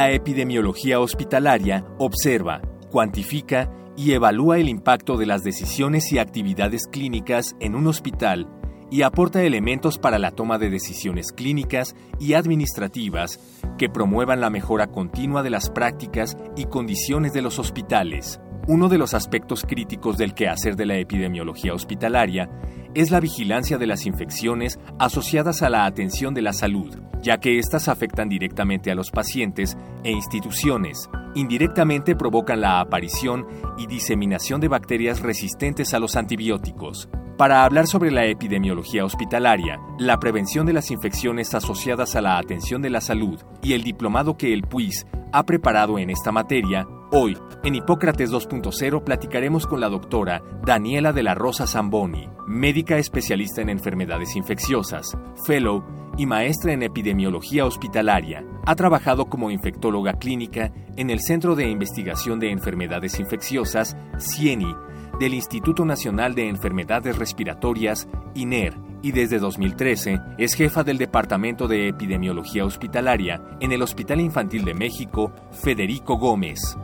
La 0.00 0.12
epidemiología 0.12 0.98
hospitalaria 0.98 1.84
observa, 1.98 2.62
cuantifica 2.90 3.70
y 3.98 4.12
evalúa 4.12 4.56
el 4.56 4.70
impacto 4.70 5.18
de 5.18 5.26
las 5.26 5.42
decisiones 5.42 6.10
y 6.10 6.18
actividades 6.18 6.86
clínicas 6.90 7.54
en 7.60 7.74
un 7.74 7.86
hospital 7.86 8.48
y 8.90 9.02
aporta 9.02 9.42
elementos 9.42 9.98
para 9.98 10.18
la 10.18 10.30
toma 10.30 10.56
de 10.56 10.70
decisiones 10.70 11.32
clínicas 11.32 11.94
y 12.18 12.32
administrativas 12.32 13.40
que 13.76 13.90
promuevan 13.90 14.40
la 14.40 14.48
mejora 14.48 14.86
continua 14.86 15.42
de 15.42 15.50
las 15.50 15.68
prácticas 15.68 16.34
y 16.56 16.64
condiciones 16.64 17.34
de 17.34 17.42
los 17.42 17.58
hospitales. 17.58 18.40
Uno 18.68 18.88
de 18.88 18.96
los 18.96 19.12
aspectos 19.12 19.66
críticos 19.68 20.16
del 20.16 20.32
quehacer 20.32 20.76
de 20.76 20.86
la 20.86 20.96
epidemiología 20.96 21.74
hospitalaria 21.74 22.48
es 22.94 23.10
la 23.10 23.20
vigilancia 23.20 23.78
de 23.78 23.86
las 23.86 24.06
infecciones 24.06 24.78
asociadas 24.98 25.62
a 25.62 25.70
la 25.70 25.86
atención 25.86 26.34
de 26.34 26.42
la 26.42 26.52
salud, 26.52 26.98
ya 27.22 27.38
que 27.38 27.58
éstas 27.58 27.88
afectan 27.88 28.28
directamente 28.28 28.90
a 28.90 28.94
los 28.94 29.10
pacientes 29.10 29.76
e 30.04 30.10
instituciones. 30.10 31.08
Indirectamente 31.34 32.16
provocan 32.16 32.60
la 32.60 32.80
aparición 32.80 33.46
y 33.78 33.86
diseminación 33.86 34.60
de 34.60 34.68
bacterias 34.68 35.20
resistentes 35.20 35.94
a 35.94 35.98
los 35.98 36.16
antibióticos. 36.16 37.08
Para 37.36 37.64
hablar 37.64 37.86
sobre 37.86 38.10
la 38.10 38.26
epidemiología 38.26 39.04
hospitalaria, 39.04 39.80
la 39.98 40.18
prevención 40.18 40.66
de 40.66 40.74
las 40.74 40.90
infecciones 40.90 41.54
asociadas 41.54 42.14
a 42.14 42.20
la 42.20 42.36
atención 42.36 42.82
de 42.82 42.90
la 42.90 43.00
salud 43.00 43.40
y 43.62 43.72
el 43.72 43.82
diplomado 43.82 44.36
que 44.36 44.52
el 44.52 44.62
PUIS 44.62 45.06
ha 45.32 45.44
preparado 45.44 45.98
en 45.98 46.10
esta 46.10 46.32
materia, 46.32 46.86
hoy, 47.12 47.36
en 47.62 47.74
Hipócrates 47.74 48.32
2.0 48.32 49.04
platicaremos 49.04 49.66
con 49.66 49.80
la 49.80 49.88
doctora 49.88 50.42
Daniela 50.64 51.12
de 51.12 51.22
la 51.22 51.34
Rosa 51.34 51.66
Zamboni, 51.66 52.28
médica 52.46 52.98
especialista 52.98 53.60
en 53.60 53.68
enfermedades 53.68 54.36
infecciosas, 54.36 55.16
fellow 55.46 55.84
y 56.16 56.26
maestra 56.26 56.72
en 56.72 56.82
epidemiología 56.82 57.66
hospitalaria. 57.66 58.44
Ha 58.66 58.74
trabajado 58.74 59.26
como 59.26 59.50
infectóloga 59.50 60.14
clínica 60.14 60.72
en 60.96 61.10
el 61.10 61.20
Centro 61.20 61.54
de 61.54 61.68
Investigación 61.68 62.40
de 62.40 62.50
Enfermedades 62.50 63.18
Infecciosas, 63.20 63.96
CIENI, 64.18 64.74
del 65.18 65.34
Instituto 65.34 65.84
Nacional 65.84 66.34
de 66.34 66.48
Enfermedades 66.48 67.18
Respiratorias, 67.18 68.08
INER, 68.34 68.74
y 69.02 69.12
desde 69.12 69.38
2013 69.38 70.18
es 70.38 70.54
jefa 70.54 70.82
del 70.82 70.98
Departamento 70.98 71.68
de 71.68 71.88
Epidemiología 71.88 72.64
Hospitalaria 72.64 73.42
en 73.60 73.72
el 73.72 73.82
Hospital 73.82 74.20
Infantil 74.20 74.64
de 74.64 74.74
México, 74.74 75.32
Federico 75.52 76.16
Gómez. 76.16 76.76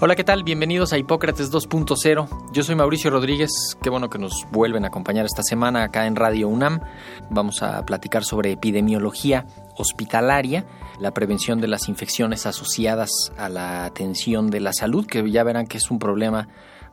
Hola, 0.00 0.14
¿qué 0.14 0.22
tal? 0.22 0.44
Bienvenidos 0.44 0.92
a 0.92 0.98
Hipócrates 0.98 1.50
2.0. 1.50 2.52
Yo 2.52 2.62
soy 2.62 2.76
Mauricio 2.76 3.10
Rodríguez. 3.10 3.50
Qué 3.82 3.90
bueno 3.90 4.08
que 4.08 4.20
nos 4.20 4.46
vuelven 4.52 4.84
a 4.84 4.88
acompañar 4.88 5.26
esta 5.26 5.42
semana 5.42 5.82
acá 5.82 6.06
en 6.06 6.14
Radio 6.14 6.46
UNAM. 6.46 6.78
Vamos 7.30 7.64
a 7.64 7.84
platicar 7.84 8.22
sobre 8.22 8.52
epidemiología 8.52 9.44
hospitalaria, 9.76 10.66
la 11.00 11.12
prevención 11.12 11.60
de 11.60 11.66
las 11.66 11.88
infecciones 11.88 12.46
asociadas 12.46 13.10
a 13.36 13.48
la 13.48 13.86
atención 13.86 14.50
de 14.50 14.60
la 14.60 14.72
salud, 14.72 15.04
que 15.04 15.28
ya 15.28 15.42
verán 15.42 15.66
que 15.66 15.78
es 15.78 15.90
un 15.90 15.98
problema 15.98 16.46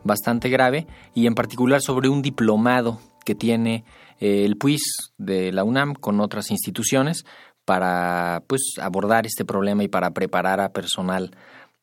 bastante 0.03 0.49
grave, 0.49 0.88
y 1.13 1.27
en 1.27 1.35
particular 1.35 1.81
sobre 1.81 2.09
un 2.09 2.23
diplomado 2.23 2.99
que 3.23 3.35
tiene 3.35 3.85
eh, 4.19 4.45
el 4.45 4.57
PUIS 4.57 5.13
de 5.19 5.51
la 5.51 5.63
UNAM 5.63 5.94
con 5.94 6.19
otras 6.21 6.49
instituciones 6.49 7.23
para 7.65 8.44
pues 8.47 8.61
abordar 8.81 9.27
este 9.27 9.45
problema 9.45 9.83
y 9.83 9.89
para 9.89 10.09
preparar 10.09 10.59
a 10.59 10.73
personal 10.73 11.35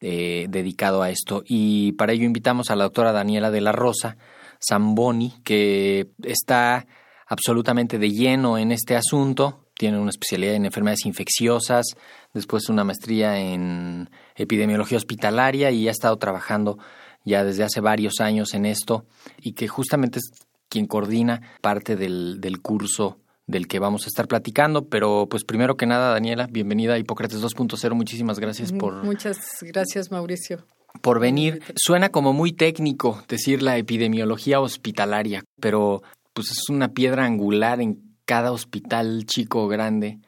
eh, 0.05 0.47
dedicado 0.49 1.01
a 1.01 1.11
esto. 1.11 1.45
Y 1.47 1.93
para 1.93 2.13
ello 2.13 2.25
invitamos 2.25 2.71
a 2.71 2.77
la 2.77 2.83
doctora 2.83 3.13
Daniela 3.13 3.53
de 3.53 3.61
la 3.61 3.71
Rosa 3.71 4.17
Zamboni, 4.59 5.35
que 5.45 6.11
está 6.25 6.89
absolutamente 7.29 8.01
de 8.01 8.11
lleno 8.11 8.59
en 8.59 8.73
este 8.73 8.97
asunto. 8.97 9.69
Tiene 9.75 10.01
una 10.01 10.11
especialidad 10.11 10.55
en 10.57 10.65
enfermedades 10.67 11.07
infecciosas, 11.07 11.87
después 12.35 12.69
una 12.69 12.83
maestría 12.83 13.39
en 13.39 14.11
epidemiología 14.35 14.99
hospitalaria 14.99 15.71
y 15.71 15.87
ha 15.87 15.93
estado 15.93 16.17
trabajando 16.17 16.79
ya 17.25 17.45
desde 17.45 17.63
hace 17.63 17.81
varios 17.81 18.21
años 18.21 18.55
en 18.55 18.67
esto 18.67 19.07
y 19.41 19.53
que 19.53 19.69
justamente 19.69 20.19
es 20.19 20.33
quien 20.69 20.87
coordina 20.87 21.43
parte 21.61 21.95
del, 21.95 22.41
del 22.41 22.61
curso 22.61 23.22
del 23.47 23.67
que 23.67 23.79
vamos 23.79 24.05
a 24.05 24.07
estar 24.07 24.29
platicando, 24.29 24.89
pero 24.89 25.27
pues 25.31 25.45
primero 25.45 25.77
que 25.77 25.87
nada, 25.87 26.13
Daniela, 26.13 26.47
bienvenida 26.47 26.95
a 26.95 26.99
Hipócrates 26.99 27.43
2.0, 27.43 27.95
muchísimas 27.95 28.39
gracias 28.39 28.73
por... 28.73 29.05
Muchas 29.05 29.39
gracias, 29.63 30.11
Mauricio. 30.11 30.65
Por 31.01 31.21
venir. 31.21 31.63
Suena 31.75 32.11
como 32.11 32.33
muy 32.33 32.53
técnico 32.53 33.23
decir 33.29 33.63
la 33.63 33.77
epidemiología 33.79 34.61
hospitalaria, 34.61 35.43
pero 35.61 36.03
pues 36.33 36.51
es 36.51 36.69
una 36.69 36.93
piedra 36.93 37.25
angular 37.25 37.81
en 37.81 37.99
cada 38.25 38.53
hospital 38.53 39.25
chico 39.27 39.65
o 39.65 39.69
grande. 39.69 40.19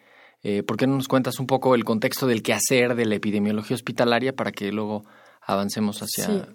Eh, 0.43 0.63
¿Por 0.63 0.77
qué 0.77 0.87
no 0.87 0.97
nos 0.97 1.09
cuentas 1.09 1.39
un 1.39 1.47
poco 1.47 1.75
el 1.75 1.85
contexto 1.85 2.27
del 2.27 2.43
quehacer 2.43 2.95
de 2.95 3.07
la 3.07 3.15
epidemiología 3.15 3.75
hospitalaria 3.75 4.35
para 4.35 4.53
que 4.53 4.73
luego 4.73 5.05
avancemos 5.41 6.01
hacia, 6.03 6.49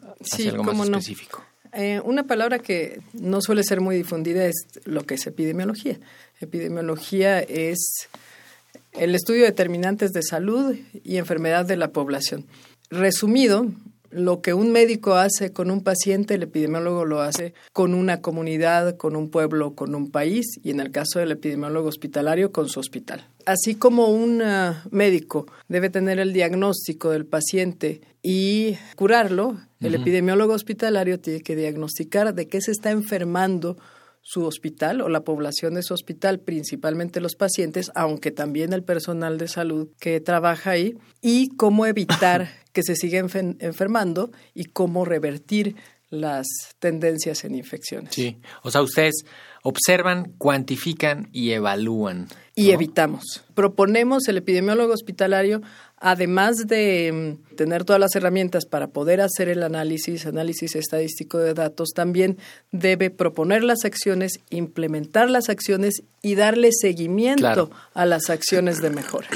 algo 0.52 0.64
más 0.64 0.90
específico? 0.90 1.44
Eh, 1.72 2.02
una 2.03 2.24
palabra 2.24 2.59
que 2.59 3.02
no 3.14 3.41
suele 3.41 3.64
ser 3.64 3.80
muy 3.80 3.96
difundida 3.96 4.46
es 4.46 4.56
lo 4.86 5.03
que 5.03 5.16
es 5.16 5.28
epidemiología. 5.28 6.00
Epidemiología 6.39 7.39
es 7.39 8.07
el 8.94 9.13
estudio 9.16 9.41
de 9.41 9.47
determinantes 9.47 10.11
de 10.13 10.23
salud 10.23 10.75
y 11.03 11.17
enfermedad 11.17 11.66
de 11.66 11.77
la 11.77 11.91
población. 11.91 12.45
Resumido, 12.89 13.67
lo 14.11 14.41
que 14.41 14.53
un 14.53 14.72
médico 14.72 15.13
hace 15.16 15.53
con 15.53 15.69
un 15.69 15.83
paciente, 15.83 16.33
el 16.33 16.44
epidemiólogo 16.44 17.05
lo 17.05 17.22
hace 17.22 17.53
con 17.73 17.94
una 17.94 18.22
comunidad, 18.22 18.97
con 18.97 19.16
un 19.16 19.29
pueblo, 19.29 19.75
con 19.75 19.94
un 19.94 20.09
país 20.09 20.59
y 20.63 20.72
en 20.72 20.79
el 20.79 20.91
caso 20.91 21.19
del 21.19 21.31
epidemiólogo 21.31 21.89
hospitalario, 21.89 22.51
con 22.51 22.69
su 22.69 22.79
hospital. 22.79 23.28
Así 23.45 23.75
como 23.75 24.07
un 24.07 24.41
ah, 24.41 24.83
médico 24.91 25.45
debe 25.67 25.89
tener 25.89 26.19
el 26.19 26.33
diagnóstico 26.33 27.11
del 27.11 27.25
paciente 27.25 28.01
y 28.23 28.78
curarlo, 28.95 29.59
el 29.79 29.95
epidemiólogo 29.95 30.53
hospitalario 30.53 31.19
tiene 31.19 31.41
que 31.41 31.55
diagnosticar 31.55 32.33
de 32.33 32.47
qué 32.47 32.61
se 32.61 32.72
está 32.72 32.91
enfermando 32.91 33.78
su 34.22 34.46
hospital 34.46 35.02
o 35.02 35.09
la 35.09 35.22
población 35.24 35.74
de 35.74 35.84
su 35.84 35.94
hospital, 35.94 36.40
principalmente 36.40 37.22
los 37.22 37.35
pacientes, 37.35 37.91
aunque 37.96 38.31
también 38.31 38.74
el 38.74 38.84
personal 38.84 39.38
de 39.38 39.47
salud 39.47 39.90
que 40.00 40.19
trabaja 40.19 40.72
ahí, 40.72 40.97
y 41.22 41.50
cómo 41.56 41.85
evitar 41.85 42.50
que 42.74 42.84
se 42.84 42.96
siga 42.96 43.19
enfermando 43.19 44.31
y 44.53 44.66
cómo 44.66 45.06
revertir 45.06 45.75
las 46.09 46.47
tendencias 46.79 47.44
en 47.44 47.56
infecciones. 47.56 48.13
Sí, 48.13 48.40
o 48.63 48.72
sea, 48.72 48.81
ustedes 48.81 49.25
observan, 49.63 50.34
cuantifican 50.38 51.29
y 51.31 51.52
evalúan. 51.52 52.28
Y 52.56 52.72
evitamos. 52.72 53.44
Proponemos 53.53 54.28
el 54.28 54.38
epidemiólogo 54.38 54.94
hospitalario 54.94 55.62
además 55.99 56.55
de 56.67 57.37
mm, 57.51 57.55
tener 57.55 57.83
todas 57.83 57.99
las 57.99 58.15
herramientas 58.15 58.65
para 58.65 58.87
poder 58.87 59.21
hacer 59.21 59.49
el 59.49 59.63
análisis, 59.63 60.25
análisis 60.25 60.75
estadístico 60.75 61.37
de 61.37 61.53
datos, 61.53 61.89
también 61.93 62.37
debe 62.71 63.09
proponer 63.09 63.63
las 63.63 63.85
acciones, 63.85 64.39
implementar 64.49 65.29
las 65.29 65.49
acciones 65.49 66.03
y 66.22 66.35
darle 66.35 66.69
seguimiento 66.72 67.69
a 67.93 68.05
las 68.05 68.29
acciones 68.29 68.81
de 68.81 68.90
mejora. 68.90 69.29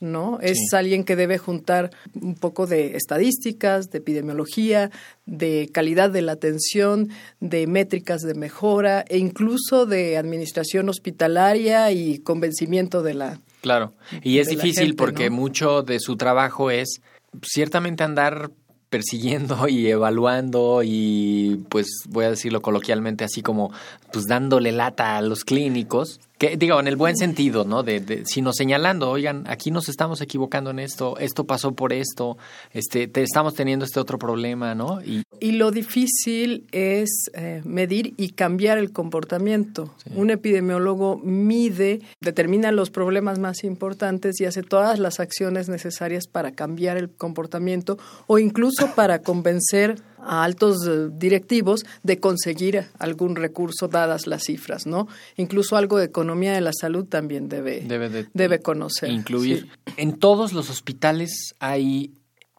¿no? 0.00 0.38
Es 0.40 0.58
alguien 0.72 1.04
que 1.04 1.16
debe 1.16 1.38
juntar 1.38 1.90
un 2.14 2.34
poco 2.34 2.66
de 2.66 2.96
estadísticas, 2.96 3.90
de 3.90 3.98
epidemiología, 3.98 4.90
de 5.26 5.70
calidad 5.72 6.10
de 6.10 6.22
la 6.22 6.32
atención, 6.32 7.10
de 7.40 7.66
métricas 7.66 8.20
de 8.22 8.34
mejora 8.34 9.04
e 9.08 9.18
incluso 9.18 9.86
de 9.86 10.16
administración 10.16 10.88
hospitalaria 10.88 11.90
y 11.90 12.18
convencimiento 12.18 13.02
de 13.02 13.14
la 13.14 13.40
Claro, 13.60 13.94
y 14.22 14.38
es 14.38 14.48
difícil 14.48 14.94
porque 14.94 15.30
mucho 15.30 15.82
de 15.82 15.98
su 16.00 16.16
trabajo 16.16 16.70
es 16.70 17.00
ciertamente 17.42 18.04
andar 18.04 18.50
persiguiendo 18.90 19.68
y 19.68 19.88
evaluando 19.88 20.82
y 20.84 21.64
pues 21.68 21.86
voy 22.08 22.24
a 22.24 22.30
decirlo 22.30 22.62
coloquialmente 22.62 23.24
así 23.24 23.42
como 23.42 23.72
pues 24.12 24.26
dándole 24.26 24.72
lata 24.72 25.16
a 25.16 25.22
los 25.22 25.44
clínicos 25.44 26.20
que 26.38 26.56
digo 26.56 26.78
en 26.78 26.86
el 26.86 26.96
buen 26.96 27.16
sentido 27.16 27.64
no 27.64 27.82
de, 27.82 28.00
de, 28.00 28.24
sino 28.24 28.52
señalando 28.52 29.10
oigan 29.10 29.44
aquí 29.48 29.70
nos 29.70 29.88
estamos 29.88 30.20
equivocando 30.20 30.70
en 30.70 30.78
esto 30.78 31.18
esto 31.18 31.44
pasó 31.44 31.72
por 31.72 31.92
esto 31.92 32.38
este 32.72 33.08
te, 33.08 33.22
estamos 33.22 33.54
teniendo 33.54 33.84
este 33.84 34.00
otro 34.00 34.18
problema 34.18 34.74
no 34.74 35.00
y, 35.02 35.22
y 35.40 35.52
lo 35.52 35.70
difícil 35.70 36.66
es 36.72 37.30
eh, 37.34 37.62
medir 37.64 38.14
y 38.16 38.30
cambiar 38.30 38.78
el 38.78 38.92
comportamiento. 38.92 39.94
Sí. 40.04 40.10
un 40.14 40.30
epidemiólogo 40.30 41.18
mide 41.18 42.00
determina 42.20 42.72
los 42.72 42.90
problemas 42.90 43.38
más 43.38 43.64
importantes 43.64 44.40
y 44.40 44.44
hace 44.44 44.62
todas 44.62 44.98
las 44.98 45.20
acciones 45.20 45.68
necesarias 45.68 46.26
para 46.26 46.52
cambiar 46.52 46.96
el 46.96 47.10
comportamiento 47.10 47.98
o 48.26 48.38
incluso 48.38 48.77
para 48.86 49.20
convencer 49.20 49.96
a 50.18 50.44
altos 50.44 50.86
eh, 50.86 51.08
directivos 51.12 51.84
de 52.02 52.18
conseguir 52.18 52.86
algún 52.98 53.36
recurso 53.36 53.88
dadas 53.88 54.26
las 54.26 54.44
cifras, 54.44 54.86
¿no? 54.86 55.08
Incluso 55.36 55.76
algo 55.76 55.98
de 55.98 56.06
economía 56.06 56.52
de 56.52 56.60
la 56.60 56.72
salud 56.72 57.06
también 57.06 57.48
debe, 57.48 57.80
debe, 57.80 58.08
de, 58.08 58.26
debe 58.34 58.60
conocer. 58.60 59.10
Incluir. 59.10 59.68
Sí. 59.86 59.92
En 59.96 60.18
todos 60.18 60.52
los 60.52 60.70
hospitales 60.70 61.54
hay 61.58 62.12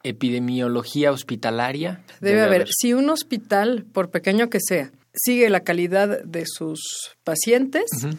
epidemiología 0.03 1.11
hospitalaria. 1.11 2.03
Debe, 2.21 2.31
debe 2.31 2.41
haber. 2.41 2.61
haber. 2.61 2.67
Si 2.71 2.93
un 2.93 3.09
hospital, 3.09 3.85
por 3.91 4.09
pequeño 4.09 4.49
que 4.49 4.59
sea, 4.65 4.91
sigue 5.13 5.49
la 5.49 5.61
calidad 5.61 6.23
de 6.23 6.45
sus 6.45 7.11
pacientes, 7.23 7.85
uh 8.03 8.07
-huh. 8.07 8.17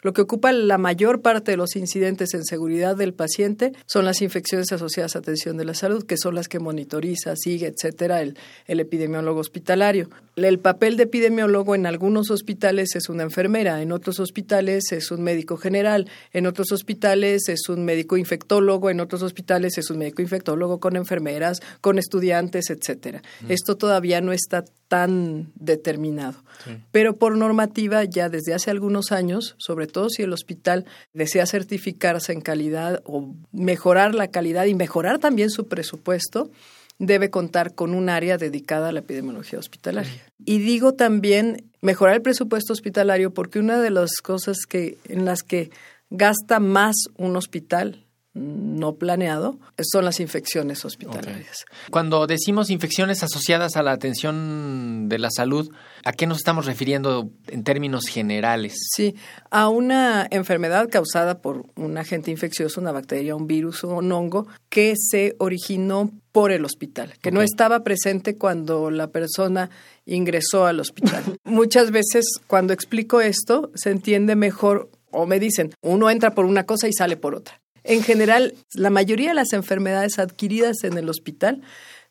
Lo 0.00 0.12
que 0.12 0.22
ocupa 0.22 0.52
la 0.52 0.78
mayor 0.78 1.22
parte 1.22 1.50
de 1.50 1.56
los 1.56 1.74
incidentes 1.76 2.32
en 2.34 2.44
seguridad 2.44 2.96
del 2.96 3.14
paciente 3.14 3.72
son 3.86 4.04
las 4.04 4.22
infecciones 4.22 4.70
asociadas 4.72 5.16
a 5.16 5.18
atención 5.18 5.56
de 5.56 5.64
la 5.64 5.74
salud, 5.74 6.04
que 6.04 6.16
son 6.16 6.34
las 6.34 6.48
que 6.48 6.60
monitoriza, 6.60 7.34
sigue, 7.36 7.66
etcétera, 7.66 8.22
el, 8.22 8.38
el 8.66 8.80
epidemiólogo 8.80 9.40
hospitalario. 9.40 10.08
El 10.36 10.60
papel 10.60 10.96
de 10.96 11.04
epidemiólogo 11.04 11.74
en 11.74 11.86
algunos 11.86 12.30
hospitales 12.30 12.94
es 12.94 13.08
una 13.08 13.24
enfermera, 13.24 13.82
en 13.82 13.90
otros 13.90 14.20
hospitales 14.20 14.92
es 14.92 15.10
un 15.10 15.22
médico 15.22 15.56
general, 15.56 16.08
en 16.32 16.46
otros 16.46 16.70
hospitales 16.70 17.48
es 17.48 17.68
un 17.68 17.84
médico 17.84 18.16
infectólogo, 18.16 18.90
en 18.90 19.00
otros 19.00 19.22
hospitales 19.22 19.78
es 19.78 19.90
un 19.90 19.98
médico 19.98 20.22
infectólogo 20.22 20.78
con 20.78 20.96
enfermeras, 20.96 21.60
con 21.80 21.98
estudiantes, 21.98 22.70
etcétera. 22.70 23.22
Mm. 23.40 23.50
Esto 23.50 23.76
todavía 23.76 24.20
no 24.20 24.32
está 24.32 24.64
tan 24.88 25.52
determinado. 25.54 26.42
Sí. 26.64 26.72
Pero 26.90 27.16
por 27.16 27.36
normativa, 27.36 28.04
ya 28.04 28.28
desde 28.28 28.54
hace 28.54 28.70
algunos 28.70 29.12
años, 29.12 29.54
sobre 29.58 29.86
todo 29.86 30.08
si 30.08 30.22
el 30.22 30.32
hospital 30.32 30.86
desea 31.12 31.46
certificarse 31.46 32.32
en 32.32 32.40
calidad 32.40 33.02
o 33.04 33.34
mejorar 33.52 34.14
la 34.14 34.28
calidad 34.28 34.64
y 34.64 34.74
mejorar 34.74 35.18
también 35.18 35.50
su 35.50 35.68
presupuesto, 35.68 36.50
debe 36.98 37.30
contar 37.30 37.74
con 37.74 37.94
un 37.94 38.08
área 38.08 38.38
dedicada 38.38 38.88
a 38.88 38.92
la 38.92 39.00
epidemiología 39.00 39.58
hospitalaria. 39.58 40.10
Sí. 40.10 40.20
Y 40.44 40.58
digo 40.58 40.94
también 40.94 41.64
mejorar 41.80 42.16
el 42.16 42.22
presupuesto 42.22 42.72
hospitalario 42.72 43.32
porque 43.32 43.58
una 43.60 43.80
de 43.80 43.90
las 43.90 44.16
cosas 44.22 44.58
que 44.68 44.98
en 45.08 45.24
las 45.24 45.42
que 45.42 45.70
gasta 46.10 46.58
más 46.58 46.96
un 47.16 47.36
hospital 47.36 48.04
no 48.34 48.96
planeado 48.96 49.58
son 49.82 50.04
las 50.04 50.20
infecciones 50.20 50.84
hospitalarias. 50.84 51.64
Okay. 51.64 51.90
Cuando 51.90 52.26
decimos 52.26 52.70
infecciones 52.70 53.22
asociadas 53.22 53.76
a 53.76 53.82
la 53.82 53.92
atención 53.92 55.08
de 55.08 55.18
la 55.18 55.30
salud, 55.30 55.70
¿a 56.04 56.12
qué 56.12 56.26
nos 56.26 56.38
estamos 56.38 56.66
refiriendo 56.66 57.30
en 57.48 57.64
términos 57.64 58.04
generales? 58.06 58.76
Sí, 58.94 59.16
a 59.50 59.68
una 59.68 60.26
enfermedad 60.30 60.88
causada 60.88 61.40
por 61.40 61.66
un 61.76 61.98
agente 61.98 62.30
infeccioso, 62.30 62.80
una 62.80 62.92
bacteria, 62.92 63.34
un 63.34 63.46
virus 63.46 63.84
o 63.84 63.88
un 63.88 64.12
hongo 64.12 64.46
que 64.68 64.94
se 64.96 65.34
originó 65.38 66.10
por 66.32 66.52
el 66.52 66.64
hospital, 66.64 67.14
que 67.20 67.30
okay. 67.30 67.32
no 67.32 67.42
estaba 67.42 67.82
presente 67.82 68.36
cuando 68.36 68.90
la 68.90 69.10
persona 69.10 69.70
ingresó 70.04 70.66
al 70.66 70.80
hospital. 70.80 71.24
Muchas 71.44 71.90
veces 71.90 72.26
cuando 72.46 72.72
explico 72.72 73.20
esto 73.20 73.72
se 73.74 73.90
entiende 73.90 74.36
mejor 74.36 74.90
o 75.10 75.26
me 75.26 75.40
dicen, 75.40 75.72
uno 75.80 76.10
entra 76.10 76.34
por 76.34 76.44
una 76.44 76.64
cosa 76.64 76.86
y 76.86 76.92
sale 76.92 77.16
por 77.16 77.34
otra. 77.34 77.60
En 77.84 78.02
general, 78.02 78.54
la 78.74 78.90
mayoría 78.90 79.30
de 79.30 79.34
las 79.34 79.52
enfermedades 79.52 80.18
adquiridas 80.18 80.84
en 80.84 80.98
el 80.98 81.08
hospital 81.08 81.62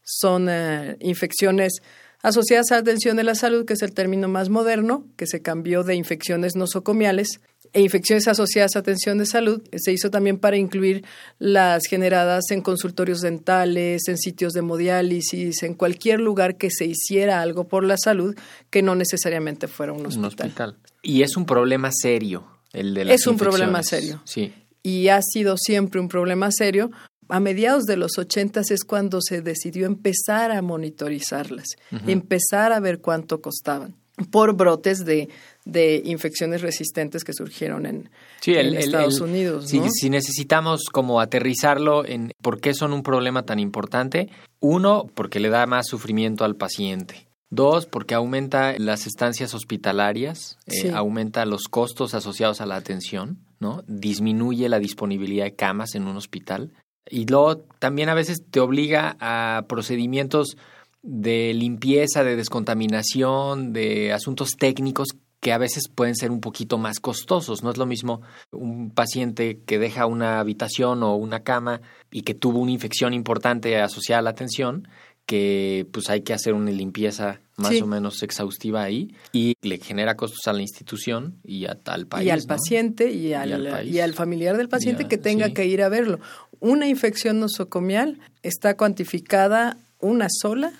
son 0.03 0.47
eh, 0.49 0.97
infecciones 0.99 1.81
asociadas 2.21 2.71
a 2.71 2.75
la 2.75 2.81
atención 2.81 3.17
de 3.17 3.23
la 3.23 3.35
salud, 3.35 3.65
que 3.65 3.73
es 3.73 3.81
el 3.81 3.93
término 3.93 4.27
más 4.27 4.49
moderno, 4.49 5.05
que 5.15 5.27
se 5.27 5.41
cambió 5.41 5.83
de 5.83 5.95
infecciones 5.95 6.55
nosocomiales, 6.55 7.39
e 7.73 7.81
infecciones 7.81 8.27
asociadas 8.27 8.75
a 8.75 8.79
atención 8.79 9.17
de 9.17 9.25
salud 9.25 9.61
se 9.75 9.91
hizo 9.91 10.09
también 10.09 10.37
para 10.37 10.55
incluir 10.55 11.03
las 11.37 11.83
generadas 11.85 12.45
en 12.51 12.61
consultorios 12.61 13.19
dentales, 13.19 14.07
en 14.07 14.17
sitios 14.17 14.53
de 14.53 14.59
hemodiálisis, 14.59 15.63
en 15.63 15.73
cualquier 15.73 16.21
lugar 16.21 16.57
que 16.57 16.69
se 16.71 16.85
hiciera 16.85 17.41
algo 17.41 17.67
por 17.67 17.83
la 17.83 17.97
salud 17.97 18.35
que 18.69 18.81
no 18.81 18.95
necesariamente 18.95 19.67
fuera 19.67 19.91
un 19.91 20.05
hospital. 20.05 20.19
Un 20.19 20.25
hospital. 20.25 20.77
Y 21.01 21.23
es 21.23 21.35
un 21.35 21.45
problema 21.45 21.89
serio 21.91 22.47
el 22.71 22.93
de 22.93 23.05
las 23.05 23.15
Es 23.15 23.27
un 23.27 23.37
problema 23.37 23.83
serio. 23.83 24.21
Sí 24.23 24.53
y 24.87 25.09
ha 25.09 25.19
sido 25.21 25.57
siempre 25.57 25.99
un 25.99 26.07
problema 26.07 26.49
serio. 26.49 26.91
A 27.27 27.41
mediados 27.41 27.83
de 27.83 27.97
los 27.97 28.17
ochentas 28.17 28.71
es 28.71 28.85
cuando 28.85 29.19
se 29.21 29.41
decidió 29.41 29.85
empezar 29.85 30.49
a 30.51 30.61
monitorizarlas, 30.61 31.75
uh 31.91 31.97
-huh. 31.97 32.09
empezar 32.09 32.71
a 32.71 32.79
ver 32.79 32.99
cuánto 32.99 33.41
costaban 33.41 33.95
por 34.31 34.55
brotes 34.55 35.05
de, 35.05 35.27
de 35.65 36.01
infecciones 36.05 36.61
resistentes 36.61 37.23
que 37.23 37.33
surgieron 37.33 37.85
en, 37.85 38.09
sí, 38.41 38.53
el, 38.53 38.69
en 38.69 38.77
Estados 38.77 39.17
el, 39.17 39.23
Unidos. 39.23 39.73
¿no? 39.73 39.83
Si, 39.83 39.89
si, 39.91 40.09
necesitamos 40.09 40.85
como 40.91 41.19
aterrizarlo 41.19 42.05
en 42.05 42.31
por 42.41 42.59
qué 42.59 42.73
son 42.73 42.93
un 42.93 43.03
problema 43.03 43.43
tan 43.43 43.59
importante, 43.59 44.29
uno, 44.61 45.05
porque 45.13 45.39
le 45.39 45.49
da 45.49 45.67
más 45.67 45.85
sufrimiento 45.87 46.45
al 46.45 46.55
paciente. 46.55 47.27
Dos, 47.49 47.85
porque 47.85 48.15
aumenta 48.15 48.73
las 48.79 49.05
estancias 49.05 49.53
hospitalarias, 49.53 50.57
sí. 50.67 50.87
eh, 50.87 50.91
aumenta 50.95 51.45
los 51.45 51.65
costos 51.69 52.13
asociados 52.13 52.59
a 52.59 52.65
la 52.65 52.77
atención. 52.77 53.46
¿No? 53.59 53.83
Disminuye 53.87 54.69
la 54.69 54.79
disponibilidad 54.79 55.45
de 55.45 55.55
camas 55.55 55.95
en 55.95 56.07
un 56.07 56.17
hospital. 56.17 56.71
Y 57.09 57.25
luego 57.25 57.57
también 57.79 58.09
a 58.09 58.13
veces 58.13 58.43
te 58.49 58.59
obliga 58.59 59.15
a 59.19 59.65
procedimientos 59.67 60.57
de 61.01 61.53
limpieza, 61.53 62.23
de 62.23 62.35
descontaminación, 62.35 63.71
de 63.71 64.11
asuntos 64.11 64.51
técnicos 64.57 65.09
que 65.39 65.53
a 65.53 65.57
veces 65.57 65.87
pueden 65.93 66.15
ser 66.15 66.31
un 66.31 66.41
poquito 66.41 66.77
más 66.77 66.99
costosos. 66.99 67.63
No 67.63 67.71
es 67.71 67.77
lo 67.77 67.85
mismo 67.85 68.21
un 68.51 68.91
paciente 68.91 69.61
que 69.65 69.79
deja 69.79 70.05
una 70.05 70.39
habitación 70.39 71.03
o 71.03 71.15
una 71.15 71.43
cama 71.43 71.81
y 72.11 72.23
que 72.23 72.33
tuvo 72.33 72.59
una 72.59 72.71
infección 72.71 73.13
importante 73.13 73.79
asociada 73.79 74.19
a 74.19 74.23
la 74.23 74.31
atención 74.31 74.87
que 75.25 75.85
pues 75.91 76.09
hay 76.09 76.21
que 76.21 76.33
hacer 76.33 76.53
una 76.53 76.71
limpieza 76.71 77.41
más 77.57 77.71
sí. 77.71 77.81
o 77.81 77.87
menos 77.87 78.23
exhaustiva 78.23 78.83
ahí 78.83 79.13
y 79.33 79.55
le 79.61 79.79
genera 79.79 80.15
costos 80.15 80.47
a 80.47 80.53
la 80.53 80.61
institución 80.61 81.39
y 81.43 81.65
a, 81.65 81.77
al 81.85 82.07
país. 82.07 82.27
Y 82.27 82.29
al 82.29 82.41
¿no? 82.41 82.47
paciente 82.47 83.11
y 83.11 83.33
al, 83.33 83.49
y 83.49 83.53
al, 83.53 83.87
y 83.87 83.99
al, 83.99 84.13
familiar 84.13 84.57
del 84.57 84.69
paciente 84.69 85.05
a, 85.05 85.07
que 85.07 85.17
tenga 85.17 85.47
sí. 85.47 85.53
que 85.53 85.65
ir 85.65 85.81
a 85.81 85.89
verlo. 85.89 86.19
Una 86.59 86.87
infección 86.87 87.39
nosocomial 87.39 88.19
está 88.43 88.77
cuantificada 88.77 89.77
una 89.99 90.27
sola 90.29 90.71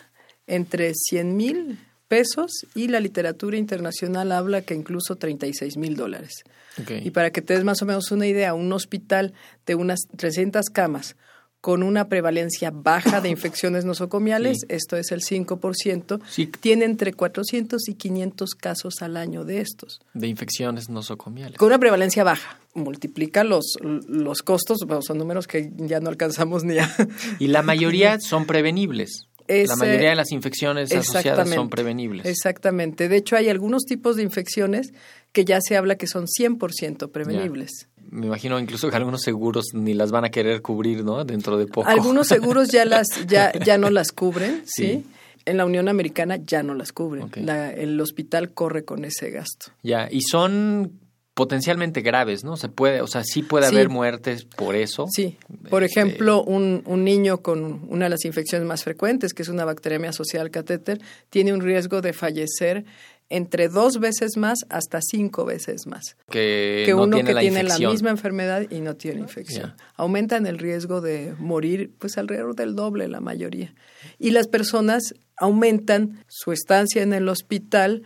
entre 0.46 0.94
100 0.94 1.36
mil 1.36 1.80
pesos 2.08 2.52
y 2.74 2.88
la 2.88 3.00
literatura 3.00 3.58
internacional 3.58 4.32
habla 4.32 4.62
que 4.62 4.76
incluso 4.76 5.16
36 5.16 5.78
mil 5.78 5.96
dólares. 5.96 6.44
Okay. 6.82 7.06
Y 7.06 7.12
para 7.12 7.32
que 7.32 7.42
te 7.42 7.56
des 7.56 7.64
más 7.64 7.82
o 7.82 7.86
menos 7.86 8.12
una 8.12 8.28
idea, 8.28 8.54
un 8.54 8.72
hospital 8.72 9.34
de 9.66 9.76
unas 9.76 10.02
300 10.16 10.68
camas 10.68 11.16
con 11.62 11.84
una 11.84 12.08
prevalencia 12.08 12.72
baja 12.72 13.22
de 13.22 13.30
infecciones 13.30 13.86
nosocomiales, 13.86 14.60
sí. 14.62 14.66
esto 14.70 14.98
es 14.98 15.12
el 15.12 15.22
5%, 15.22 16.22
sí. 16.30 16.48
tiene 16.48 16.86
entre 16.86 17.14
400 17.14 17.88
y 17.90 17.94
500 17.96 18.56
casos 18.56 19.02
al 19.02 19.18
año 19.18 19.44
de 19.44 19.62
estos. 19.62 20.00
De 20.14 20.28
infecciones 20.28 20.90
nosocomiales. 20.90 21.58
Con 21.58 21.68
una 21.68 21.80
prevalencia 21.80 22.24
baja. 22.24 22.60
Multiplica 22.74 23.44
los, 23.44 23.78
los 23.82 24.44
costos, 24.44 24.80
bueno, 24.86 25.02
son 25.02 25.18
números 25.18 25.48
que 25.48 25.72
ya 25.78 26.00
no 26.00 26.10
alcanzamos 26.10 26.64
ni 26.64 26.78
a... 26.78 26.96
Y 27.40 27.48
la 27.48 27.64
mayoría 27.64 28.20
son 28.20 28.46
prevenibles. 28.46 29.28
Es, 29.48 29.70
la 29.70 29.78
mayoría 29.78 30.10
de 30.10 30.16
las 30.16 30.32
infecciones 30.32 30.92
asociadas 30.92 31.50
son 31.50 31.70
prevenibles. 31.70 32.26
Exactamente. 32.26 33.08
De 33.08 33.16
hecho, 33.16 33.38
hay 33.38 33.48
algunos 33.48 33.84
tipos 33.86 34.18
de 34.18 34.24
infecciones 34.24 34.94
que 35.32 35.46
ya 35.46 35.60
se 35.62 35.78
habla 35.78 35.96
que 35.96 36.08
son 36.08 36.26
100% 36.26 37.12
prevenibles. 37.12 37.72
Ya 37.82 37.98
me 38.10 38.28
imagino 38.28 38.60
incluso 38.60 38.90
que 38.90 38.96
algunos 38.96 39.22
seguros 39.22 39.66
ni 39.74 39.94
las 39.94 40.12
van 40.12 40.26
a 40.26 40.30
querer 40.30 40.62
cubrir, 40.62 41.04
¿no? 41.04 41.24
Dentro 41.26 41.58
de 41.58 41.68
poco. 41.68 41.88
Algunos 41.88 42.28
seguros 42.28 42.70
ya 42.70 42.86
las 42.86 43.08
ya 43.28 43.52
ya 43.54 43.78
no 43.78 43.90
las 43.90 44.12
cubren, 44.12 44.64
¿sí? 44.66 44.84
¿sí? 44.84 45.06
En 45.46 45.58
la 45.58 45.66
Unión 45.66 45.88
Americana 45.88 46.38
ya 46.38 46.64
no 46.64 46.74
las 46.74 46.92
cubren. 46.92 47.24
Okay. 47.24 47.44
La, 47.44 47.72
el 47.72 48.00
hospital 48.02 48.54
corre 48.54 48.84
con 48.84 49.06
ese 49.06 49.30
gasto. 49.32 49.72
Ya, 49.82 50.10
y 50.12 50.22
son 50.22 51.00
potencialmente 51.34 52.02
graves, 52.02 52.44
¿no? 52.44 52.58
Se 52.58 52.68
puede, 52.68 53.00
o 53.02 53.08
sea, 53.08 53.24
sí 53.24 53.44
puede 53.44 53.70
sí. 53.70 53.76
haber 53.76 53.90
muertes 53.90 54.44
por 54.44 54.76
eso. 54.76 55.06
Sí. 55.10 55.38
Por 55.70 55.84
este... 55.84 56.00
ejemplo, 56.00 56.44
un, 56.44 56.82
un, 56.86 57.04
niño 57.04 57.44
con 57.44 57.86
una 57.90 58.06
de 58.06 58.10
las 58.10 58.26
infecciones 58.26 58.68
más 58.68 58.84
frecuentes, 58.84 59.36
que 59.36 59.44
es 59.44 59.48
una 59.48 59.64
bacteriemia 59.64 60.10
asociada 60.10 60.44
al 60.44 60.50
catéter, 60.50 61.00
tiene 61.30 61.54
un 61.54 61.62
riesgo 61.62 62.02
de 62.02 62.12
fallecer 62.12 62.86
entre 63.30 63.68
dos 63.68 64.00
veces 64.00 64.38
más 64.38 64.60
hasta 64.70 65.00
cinco 65.02 65.44
veces 65.44 65.86
más 65.86 66.16
que, 66.30 66.84
que 66.86 66.92
no 66.94 67.04
uno 67.04 67.16
tiene 67.18 67.30
que 67.30 67.34
la 67.34 67.42
tiene 67.42 67.60
infección. 67.62 67.84
la 67.84 67.92
misma 67.92 68.10
enfermedad 68.12 68.66
y 68.70 68.80
no 68.80 68.96
tiene 68.96 69.20
infección. 69.20 69.74
Aumentan 69.96 70.46
el 70.48 70.58
riesgo 70.58 71.02
de 71.02 71.34
morir 71.38 71.92
pues 72.00 72.18
alrededor 72.18 72.56
del 72.56 72.76
doble 72.76 73.08
la 73.10 73.20
mayoría. 73.20 73.74
Y 74.18 74.30
las 74.32 74.48
personas 74.48 75.14
aumentan 75.36 76.24
su 76.28 76.52
estancia 76.52 77.04
en 77.04 77.14
el 77.14 77.28
hospital 77.30 78.04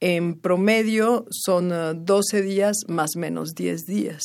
en 0.00 0.34
promedio 0.40 1.24
son 1.30 1.72
eh, 1.72 1.92
12 1.96 2.42
días 2.42 2.76
más 2.88 3.10
menos 3.16 3.54
10 3.54 3.86
días. 3.86 4.22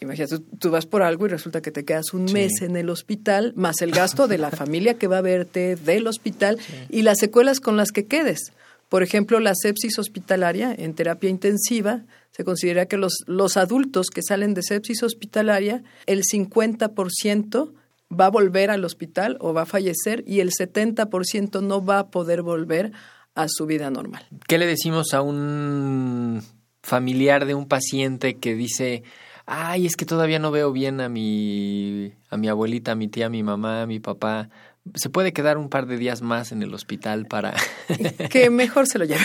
Imagínate, 0.00 0.38
tú, 0.38 0.44
tú 0.58 0.70
vas 0.72 0.84
por 0.86 1.02
algo 1.02 1.26
y 1.26 1.28
resulta 1.28 1.62
que 1.62 1.70
te 1.70 1.84
quedas 1.84 2.12
un 2.12 2.26
Sí. 2.26 2.34
mes 2.34 2.60
en 2.62 2.76
el 2.76 2.90
hospital, 2.90 3.52
más 3.54 3.80
el 3.82 3.92
gasto 3.92 4.26
de 4.26 4.36
la 4.36 4.50
familia 4.62 4.94
que 4.94 5.06
va 5.06 5.18
a 5.18 5.22
verte 5.22 5.76
del 5.76 6.08
hospital 6.08 6.58
y 6.90 7.02
las 7.02 7.18
secuelas 7.18 7.60
con 7.60 7.76
las 7.76 7.92
que 7.92 8.06
quedes. 8.06 8.52
Por 8.92 9.02
ejemplo, 9.02 9.40
la 9.40 9.54
sepsis 9.54 9.98
hospitalaria 9.98 10.74
en 10.76 10.92
terapia 10.92 11.30
intensiva, 11.30 12.02
se 12.30 12.44
considera 12.44 12.84
que 12.84 12.98
los, 12.98 13.24
los 13.26 13.56
adultos 13.56 14.10
que 14.10 14.20
salen 14.20 14.52
de 14.52 14.62
sepsis 14.62 15.02
hospitalaria, 15.02 15.82
el 16.04 16.24
50% 16.24 17.72
va 18.12 18.26
a 18.26 18.30
volver 18.30 18.70
al 18.70 18.84
hospital 18.84 19.38
o 19.40 19.54
va 19.54 19.62
a 19.62 19.64
fallecer 19.64 20.22
y 20.26 20.40
el 20.40 20.50
70% 20.50 21.62
no 21.62 21.82
va 21.82 22.00
a 22.00 22.10
poder 22.10 22.42
volver 22.42 22.92
a 23.34 23.46
su 23.48 23.64
vida 23.64 23.88
normal. 23.88 24.26
¿Qué 24.46 24.58
le 24.58 24.66
decimos 24.66 25.14
a 25.14 25.22
un 25.22 26.42
familiar 26.82 27.46
de 27.46 27.54
un 27.54 27.68
paciente 27.68 28.36
que 28.36 28.54
dice, 28.54 29.04
ay, 29.46 29.86
es 29.86 29.96
que 29.96 30.04
todavía 30.04 30.38
no 30.38 30.50
veo 30.50 30.70
bien 30.70 31.00
a 31.00 31.08
mi, 31.08 32.12
a 32.28 32.36
mi 32.36 32.48
abuelita, 32.48 32.92
a 32.92 32.94
mi 32.94 33.08
tía, 33.08 33.24
a 33.24 33.30
mi 33.30 33.42
mamá, 33.42 33.80
a 33.80 33.86
mi 33.86 34.00
papá? 34.00 34.50
¿Se 34.94 35.08
puede 35.10 35.32
quedar 35.32 35.58
un 35.58 35.68
par 35.68 35.86
de 35.86 35.96
días 35.96 36.22
más 36.22 36.50
en 36.50 36.62
el 36.62 36.74
hospital 36.74 37.26
para... 37.26 37.54
que 38.30 38.50
mejor 38.50 38.88
se 38.88 38.98
lo 38.98 39.04
lleve. 39.04 39.20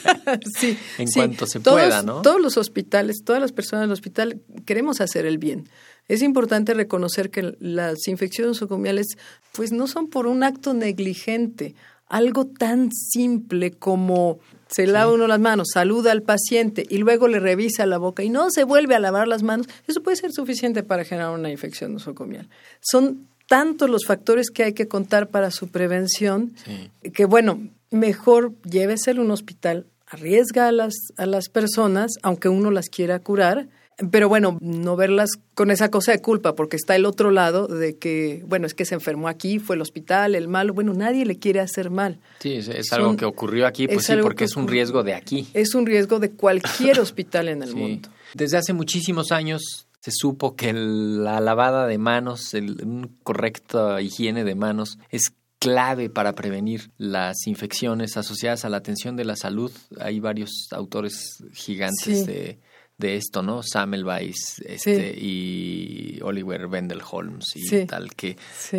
sí, 0.58 0.78
En 0.98 1.08
sí. 1.08 1.14
cuanto 1.14 1.46
se 1.46 1.60
Todos- 1.60 1.80
pueda, 1.80 2.02
¿no? 2.02 2.22
Todos 2.22 2.40
los 2.40 2.56
hospitales, 2.56 3.22
todas 3.24 3.40
las 3.40 3.52
personas 3.52 3.82
del 3.82 3.92
hospital 3.92 4.40
queremos 4.64 5.00
hacer 5.00 5.26
el 5.26 5.38
bien. 5.38 5.68
Es 6.08 6.22
importante 6.22 6.74
reconocer 6.74 7.30
que 7.30 7.54
las 7.60 8.08
infecciones 8.08 8.48
nosocomiales 8.54 9.06
pues 9.52 9.70
no 9.72 9.86
son 9.86 10.08
por 10.08 10.26
un 10.26 10.42
acto 10.42 10.72
negligente, 10.74 11.74
algo 12.08 12.46
tan 12.46 12.90
simple 12.92 13.70
como 13.70 14.38
se 14.68 14.86
lava 14.86 15.12
uno 15.12 15.26
las 15.26 15.40
manos, 15.40 15.68
saluda 15.72 16.12
al 16.12 16.22
paciente 16.22 16.84
y 16.88 16.98
luego 16.98 17.28
le 17.28 17.38
revisa 17.40 17.84
la 17.86 17.98
boca 17.98 18.22
y 18.22 18.30
no 18.30 18.50
se 18.50 18.64
vuelve 18.64 18.94
a 18.94 18.98
lavar 18.98 19.28
las 19.28 19.42
manos, 19.42 19.66
eso 19.86 20.02
puede 20.02 20.16
ser 20.16 20.32
suficiente 20.32 20.82
para 20.82 21.04
generar 21.04 21.30
una 21.30 21.50
infección 21.50 21.92
nosocomial. 21.92 22.48
Son 22.80 23.28
tantos 23.48 23.90
los 23.90 24.06
factores 24.06 24.50
que 24.50 24.64
hay 24.64 24.72
que 24.72 24.88
contar 24.88 25.28
para 25.28 25.50
su 25.50 25.68
prevención 25.68 26.52
Sí. 26.64 27.10
que 27.10 27.24
bueno, 27.24 27.60
mejor 27.90 28.52
lléveselo 28.64 29.22
a 29.22 29.24
un 29.24 29.30
hospital, 29.30 29.86
arriesga 30.06 30.68
a 30.68 30.72
las, 30.72 30.94
a 31.16 31.26
las 31.26 31.48
personas, 31.48 32.12
aunque 32.22 32.48
uno 32.48 32.70
las 32.70 32.88
quiera 32.88 33.18
curar, 33.18 33.66
pero 34.10 34.28
bueno, 34.28 34.56
no 34.62 34.96
verlas 34.96 35.30
con 35.54 35.70
esa 35.70 35.90
cosa 35.90 36.12
de 36.12 36.20
culpa, 36.20 36.54
porque 36.54 36.76
está 36.76 36.96
el 36.96 37.04
otro 37.04 37.30
lado 37.30 37.66
de 37.66 37.96
que, 37.98 38.42
bueno, 38.46 38.66
es 38.66 38.72
que 38.74 38.84
se 38.86 38.94
enfermó 38.94 39.28
aquí, 39.28 39.58
fue 39.58 39.76
al 39.76 39.82
hospital, 39.82 40.34
el 40.34 40.48
malo, 40.48 40.72
bueno, 40.74 40.94
nadie 40.94 41.26
le 41.26 41.36
quiere 41.38 41.60
hacer 41.60 41.90
mal. 41.90 42.18
Sí, 42.40 42.54
es, 42.54 42.68
es 42.68 42.86
Son- 42.88 43.00
algo 43.00 43.16
que 43.16 43.26
ocurrió 43.26 43.66
aquí, 43.66 43.86
pues 43.86 44.08
es 44.08 44.16
sí, 44.16 44.22
porque 44.22 44.38
que 44.38 44.44
es 44.46 44.56
un 44.56 44.66
riesgo 44.66 45.02
de 45.02 45.14
aquí. 45.14 45.46
Es 45.52 45.74
un 45.74 45.84
riesgo 45.86 46.18
de 46.18 46.30
cualquier 46.30 46.98
hospital 47.00 47.48
en 47.48 47.62
el 47.62 47.68
Sí. 47.68 47.74
mundo. 47.76 48.08
Desde 48.34 48.56
hace 48.56 48.72
muchísimos 48.72 49.30
años 49.30 49.86
se 50.02 50.10
supo 50.10 50.56
que 50.56 50.72
la 50.72 51.40
lavada 51.40 51.86
de 51.86 51.96
manos, 51.98 52.54
el, 52.54 52.82
una 52.84 53.08
correcta 53.22 54.00
higiene 54.02 54.42
de 54.44 54.54
manos 54.56 54.98
es 55.10 55.32
clave 55.60 56.10
para 56.10 56.34
prevenir 56.34 56.90
las 56.98 57.46
infecciones 57.46 58.16
asociadas 58.16 58.64
a 58.64 58.68
la 58.68 58.78
atención 58.78 59.14
de 59.14 59.24
la 59.24 59.36
salud. 59.36 59.70
Hay 60.00 60.18
varios 60.18 60.66
autores 60.72 61.44
gigantes 61.54 62.18
Sí. 62.20 62.24
de, 62.26 62.58
de 62.98 63.16
esto, 63.16 63.42
¿no? 63.42 63.62
Semmelweis 63.62 64.60
este, 64.66 65.14
y 65.16 66.18
Oliver 66.22 66.66
Wendell 66.66 67.00
Holmes 67.08 67.54
y 67.54 67.62
Sí. 67.66 67.86
tal, 67.86 68.12
que, 68.16 68.36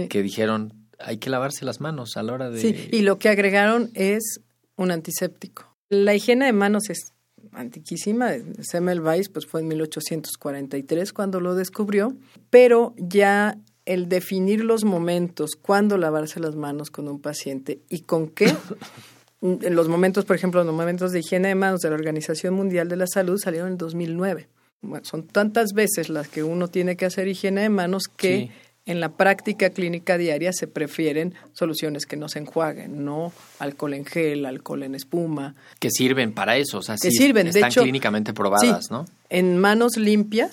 que 0.09 0.21
dijeron 0.21 0.73
hay 0.99 1.17
que 1.19 1.29
lavarse 1.29 1.63
las 1.65 1.79
manos 1.81 2.17
a 2.17 2.23
la 2.23 2.33
hora 2.33 2.49
de... 2.49 2.59
Sí, 2.61 2.89
y 2.91 3.01
lo 3.01 3.17
que 3.17 3.29
agregaron 3.29 3.89
es 3.93 4.41
un 4.75 4.91
antiséptico. 4.91 5.73
La 5.89 6.15
higiene 6.15 6.45
de 6.47 6.53
manos 6.53 6.89
es 6.89 7.12
antiquísima. 7.55 8.31
Semmelweis 8.61 9.29
pues 9.29 9.45
fue 9.45 9.61
en 9.61 9.67
1843 9.69 11.13
cuando 11.13 11.39
lo 11.39 11.55
descubrió, 11.55 12.15
pero 12.49 12.93
ya 12.97 13.57
el 13.85 14.07
definir 14.07 14.63
los 14.63 14.85
momentos, 14.85 15.51
cuándo 15.61 15.97
lavarse 15.97 16.39
las 16.39 16.55
manos 16.55 16.89
con 16.89 17.07
un 17.07 17.19
paciente 17.19 17.81
y 17.89 18.01
con 18.01 18.29
qué, 18.29 18.53
en 19.41 19.75
los 19.75 19.89
momentos, 19.89 20.25
por 20.25 20.35
ejemplo, 20.35 20.63
los 20.63 20.73
momentos 20.73 21.11
de 21.11 21.19
higiene 21.19 21.49
de 21.49 21.55
manos 21.55 21.81
de 21.81 21.89
la 21.89 21.95
Organización 21.95 22.53
Mundial 22.53 22.87
de 22.87 22.95
la 22.95 23.07
Salud 23.07 23.37
salieron 23.37 23.73
en 23.73 23.77
2009. 23.77 24.47
Bueno, 24.81 25.05
son 25.05 25.27
tantas 25.27 25.73
veces 25.73 26.09
las 26.09 26.27
que 26.27 26.43
uno 26.43 26.67
tiene 26.67 26.97
que 26.97 27.05
hacer 27.05 27.27
higiene 27.27 27.61
de 27.61 27.69
manos 27.69 28.03
que 28.07 28.37
Sí. 28.37 28.51
En 28.85 28.99
la 28.99 29.13
práctica 29.13 29.69
clínica 29.69 30.17
diaria 30.17 30.51
se 30.51 30.67
prefieren 30.67 31.33
soluciones 31.53 32.05
que 32.05 32.17
no 32.17 32.27
se 32.27 32.39
enjuaguen, 32.39 33.05
no 33.05 33.31
alcohol 33.59 33.93
en 33.93 34.05
gel, 34.05 34.45
alcohol 34.45 34.83
en 34.83 34.95
espuma. 34.95 35.55
que 35.79 35.89
sirven 35.89 36.33
para 36.33 36.57
eso, 36.57 36.79
o 36.79 36.81
sea, 36.81 36.95
Que 36.95 37.11
sí, 37.11 37.17
sirven, 37.17 37.45
de 37.45 37.51
están 37.51 37.69
hecho, 37.69 37.83
clínicamente 37.83 38.33
probadas, 38.33 38.85
Sí, 38.85 38.91
¿no? 38.91 39.05
En 39.29 39.57
manos 39.57 39.97
limpias, 39.97 40.51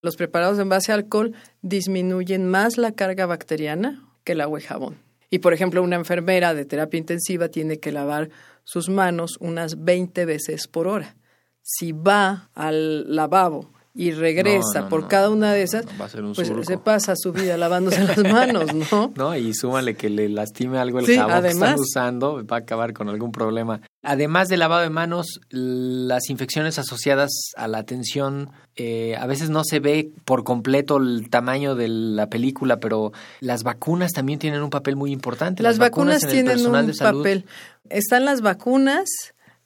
los 0.00 0.16
preparados 0.16 0.58
en 0.58 0.70
base 0.70 0.90
a 0.90 0.94
alcohol 0.94 1.34
disminuyen 1.60 2.48
más 2.48 2.78
la 2.78 2.92
carga 2.92 3.26
bacteriana 3.26 4.02
que 4.24 4.32
el 4.32 4.40
agua 4.40 4.58
y 4.58 4.62
jabón. 4.62 4.96
Y 5.28 5.40
por 5.40 5.52
ejemplo, 5.52 5.82
una 5.82 5.96
enfermera 5.96 6.54
de 6.54 6.64
terapia 6.64 6.98
intensiva 6.98 7.48
tiene 7.48 7.78
que 7.78 7.92
lavar 7.92 8.30
sus 8.64 8.88
manos 8.88 9.36
unas 9.38 9.84
20 9.84 10.24
veces 10.24 10.66
por 10.66 10.86
hora. 10.88 11.14
Si 11.62 11.92
va 11.92 12.48
al 12.54 13.14
lavabo 13.14 13.70
y 13.94 14.12
regresa 14.12 14.60
No, 14.76 14.80
no, 14.82 14.88
por 14.88 15.02
no. 15.02 15.08
cada 15.08 15.30
una 15.30 15.52
de 15.52 15.62
esas, 15.62 15.84
No, 15.84 15.92
va 16.00 16.04
a 16.04 16.08
ser 16.08 16.22
un 16.22 16.32
pues 16.34 16.46
surco. 16.48 16.64
se 16.64 16.78
pasa 16.78 17.14
su 17.16 17.32
vida 17.32 17.56
lavándose 17.56 18.02
las 18.04 18.18
manos, 18.18 18.72
¿no? 18.92 19.12
No, 19.16 19.36
y 19.36 19.52
súmale 19.54 19.94
que 19.96 20.08
le 20.10 20.28
lastime 20.28 20.78
algo 20.78 21.00
el 21.00 21.06
Sí, 21.06 21.16
jabón 21.16 21.32
que 21.32 21.38
además. 21.38 21.70
están 21.70 21.80
usando, 21.80 22.46
va 22.46 22.56
a 22.56 22.60
acabar 22.60 22.92
con 22.92 23.08
algún 23.08 23.32
problema. 23.32 23.80
Además 24.02 24.48
del 24.48 24.60
lavado 24.60 24.82
de 24.82 24.90
manos, 24.90 25.40
las 25.50 26.30
infecciones 26.30 26.78
asociadas 26.78 27.30
a 27.56 27.68
la 27.68 27.78
atención, 27.78 28.50
eh, 28.76 29.16
a 29.18 29.26
veces 29.26 29.50
no 29.50 29.62
se 29.64 29.80
ve 29.80 30.10
por 30.24 30.44
completo 30.44 30.96
el 30.96 31.28
tamaño 31.28 31.74
de 31.74 31.88
la 31.88 32.28
película, 32.28 32.78
pero 32.80 33.12
las 33.40 33.62
vacunas 33.62 34.12
también 34.12 34.38
tienen 34.38 34.62
un 34.62 34.70
papel 34.70 34.96
muy 34.96 35.12
importante. 35.12 35.62
Las 35.62 35.78
vacunas, 35.78 36.22
en 36.22 36.28
el 36.28 36.34
tienen 36.34 36.52
personal 36.56 36.86
un 36.90 36.96
papel. 36.96 37.44
Están 37.90 38.24
las 38.24 38.40
vacunas 38.40 39.08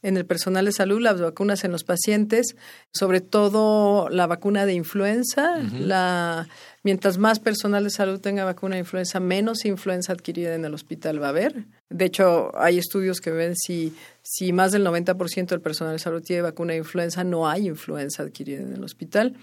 en 0.04 0.18
el 0.18 0.26
personal 0.26 0.66
de 0.66 0.72
salud, 0.72 1.00
las 1.00 1.18
vacunas 1.18 1.64
en 1.64 1.72
los 1.72 1.82
pacientes, 1.82 2.56
sobre 2.92 3.22
todo 3.22 4.10
la 4.10 4.26
vacuna 4.26 4.66
de 4.66 4.74
influenza. 4.74 5.58
la, 5.72 6.46
mientras 6.82 7.16
más 7.16 7.40
personal 7.40 7.84
de 7.84 7.90
salud 7.90 8.20
tenga 8.20 8.44
vacuna 8.44 8.74
de 8.74 8.80
influenza, 8.80 9.18
menos 9.18 9.64
influenza 9.64 10.12
adquirida 10.12 10.54
en 10.54 10.66
el 10.66 10.74
hospital 10.74 11.22
va 11.22 11.28
a 11.28 11.30
haber. 11.30 11.64
De 11.88 12.04
hecho, 12.04 12.52
hay 12.54 12.76
estudios 12.76 13.22
que 13.22 13.30
ven 13.30 13.56
si, 13.56 13.94
si 14.20 14.52
más 14.52 14.72
del 14.72 14.86
90% 14.86 15.46
del 15.46 15.62
personal 15.62 15.94
de 15.94 15.98
salud 15.98 16.22
tiene 16.22 16.42
vacuna 16.42 16.74
de 16.74 16.80
influenza, 16.80 17.24
no 17.24 17.48
hay 17.48 17.66
influenza 17.66 18.22
adquirida 18.24 18.60
en 18.60 18.74
el 18.74 18.84
hospital. 18.84 19.38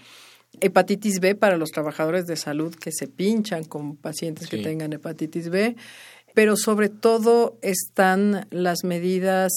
Hepatitis 0.60 1.18
B 1.18 1.34
para 1.34 1.56
los 1.56 1.70
trabajadores 1.70 2.26
de 2.26 2.36
salud 2.36 2.72
que 2.72 2.92
se 2.92 3.08
pinchan 3.08 3.64
con 3.64 3.96
pacientes 3.96 4.46
que 4.48 4.58
tengan 4.58 4.92
hepatitis 4.92 5.48
B, 5.48 5.74
pero 6.34 6.56
sobre 6.56 6.88
todo 6.88 7.58
están 7.62 8.46
las 8.50 8.84
medidas 8.84 9.50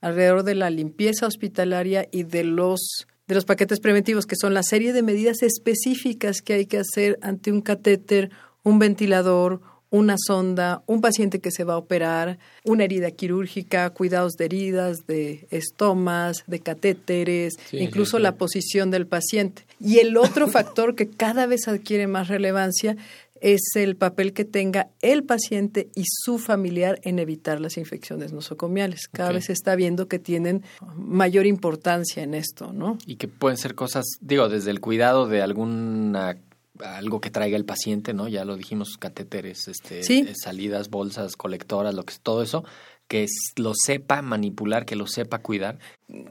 alrededor 0.00 0.42
de 0.44 0.54
la 0.54 0.70
limpieza 0.70 1.26
hospitalaria 1.26 2.08
y 2.10 2.24
de 2.24 2.44
los 2.44 3.06
de 3.26 3.34
los 3.34 3.44
paquetes 3.44 3.78
preventivos, 3.80 4.24
que 4.24 4.36
son 4.36 4.54
la 4.54 4.62
serie 4.62 4.94
de 4.94 5.02
medidas 5.02 5.42
específicas 5.42 6.40
que 6.40 6.54
hay 6.54 6.66
que 6.66 6.78
hacer 6.78 7.18
ante 7.20 7.52
un 7.52 7.60
catéter, 7.60 8.30
un 8.62 8.78
ventilador, 8.78 9.60
una 9.90 10.16
sonda, 10.18 10.82
un 10.86 11.00
paciente 11.00 11.38
que 11.40 11.50
se 11.50 11.64
va 11.64 11.74
a 11.74 11.78
operar, 11.78 12.38
una 12.64 12.84
herida 12.84 13.10
quirúrgica, 13.10 13.88
cuidados 13.90 14.34
de 14.34 14.44
heridas, 14.44 15.06
de 15.06 15.46
estomas, 15.50 16.44
de 16.46 16.60
catéteres, 16.60 17.54
Sí, 17.70 17.78
incluso 17.78 18.12
sí, 18.12 18.16
sí. 18.18 18.22
la 18.22 18.36
posición 18.36 18.90
del 18.90 19.06
paciente. 19.06 19.64
Y 19.80 19.98
el 19.98 20.16
otro 20.16 20.48
factor 20.48 20.94
que 20.94 21.08
cada 21.08 21.46
vez 21.46 21.68
adquiere 21.68 22.06
más 22.06 22.28
relevancia 22.28 22.96
es 23.40 23.60
el 23.74 23.96
papel 23.96 24.32
que 24.32 24.44
tenga 24.44 24.88
el 25.00 25.24
paciente 25.24 25.90
y 25.94 26.04
su 26.06 26.38
familiar 26.38 27.00
en 27.02 27.18
evitar 27.18 27.60
las 27.60 27.76
infecciones 27.76 28.32
nosocomiales. 28.32 29.08
Cada 29.08 29.32
vez 29.32 29.46
se 29.46 29.52
está 29.52 29.74
viendo 29.76 30.08
que 30.08 30.18
tienen 30.18 30.62
mayor 30.96 31.46
importancia 31.46 32.22
en 32.22 32.34
esto, 32.34 32.72
¿no? 32.72 32.98
Y 33.06 33.16
que 33.16 33.28
pueden 33.28 33.56
ser 33.58 33.74
cosas, 33.74 34.04
digo, 34.20 34.48
desde 34.48 34.70
el 34.70 34.80
cuidado 34.80 35.26
de 35.26 35.42
alguna 35.42 36.38
algo 36.80 37.20
que 37.20 37.30
traiga 37.30 37.56
el 37.56 37.64
paciente, 37.64 38.14
¿no? 38.14 38.28
Ya 38.28 38.44
lo 38.44 38.56
dijimos, 38.56 38.96
catéteres, 38.98 39.66
este, 39.68 40.02
Sí. 40.04 40.26
salidas, 40.40 40.90
bolsas, 40.90 41.34
colectoras, 41.36 41.94
lo 41.94 42.04
que 42.04 42.14
todo 42.22 42.42
eso, 42.42 42.64
que 43.08 43.26
lo 43.56 43.72
sepa 43.74 44.22
manipular, 44.22 44.84
que 44.84 44.94
lo 44.96 45.06
sepa 45.06 45.38
cuidar. 45.40 45.78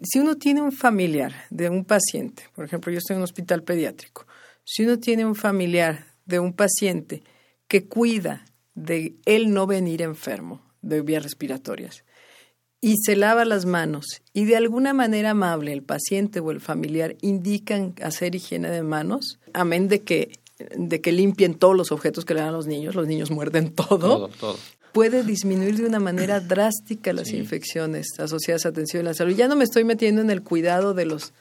si 0.04 0.20
uno 0.20 0.36
tiene 0.36 0.62
un 0.62 0.72
familiar 0.72 1.34
de 1.50 1.70
un 1.70 1.84
paciente, 1.86 2.44
por 2.56 2.66
ejemplo, 2.66 2.92
yo 2.92 3.00
estoy 3.00 3.16
en 3.16 3.20
un 3.20 3.24
hospital 3.26 3.64
pediátrico, 3.64 4.26
si 4.64 4.84
uno 4.84 5.00
tiene 5.00 5.26
un 5.26 5.36
familiar 5.36 6.06
de 6.28 6.40
un 6.40 6.54
paciente 6.54 7.24
que 7.68 7.86
cuida 7.86 8.46
de 8.76 9.16
él 9.26 9.52
no 9.54 9.66
venir 9.66 10.02
enfermo 10.02 10.62
de 10.82 11.02
vías 11.02 11.24
respiratorias 11.24 12.04
y 12.80 12.96
se 13.04 13.16
lava 13.16 13.44
las 13.44 13.66
manos 13.66 14.06
y 14.34 14.46
de 14.46 14.56
alguna 14.56 14.94
manera 14.94 15.32
amable 15.32 15.74
el 15.74 15.82
paciente 15.82 16.40
o 16.40 16.52
el 16.52 16.62
familiar 16.62 17.16
indican 17.22 17.96
hacer 18.04 18.36
higiene 18.36 18.70
de 18.70 18.84
manos, 18.84 19.40
amén 19.54 19.88
de 19.88 20.04
que 20.04 20.32
de 20.76 21.02
que 21.02 21.12
limpien 21.12 21.54
todos 21.54 21.76
los 21.76 21.92
objetos 21.92 22.26
que 22.26 22.34
le 22.34 22.40
dan 22.40 22.50
a 22.50 22.54
los 22.54 22.66
niños, 22.66 22.96
los 22.96 23.08
niños 23.08 23.30
muerden 23.30 23.72
todo, 23.74 23.98
Todo, 24.00 24.28
todo. 24.30 24.58
puede 24.92 25.24
disminuir 25.24 25.78
de 25.78 25.86
una 25.86 26.00
manera 26.00 26.40
drástica 26.40 27.14
las 27.14 27.32
infecciones 27.32 28.08
asociadas 28.20 28.66
a 28.66 28.70
atención 28.70 29.06
a 29.06 29.10
la 29.10 29.14
salud. 29.14 29.36
Ya 29.36 29.48
no 29.48 29.56
me 29.56 29.64
estoy 29.64 29.84
metiendo 29.84 30.22
en 30.22 30.32
el 30.32 30.42
cuidado 30.42 30.96
de 30.96 31.06
los 31.06 31.32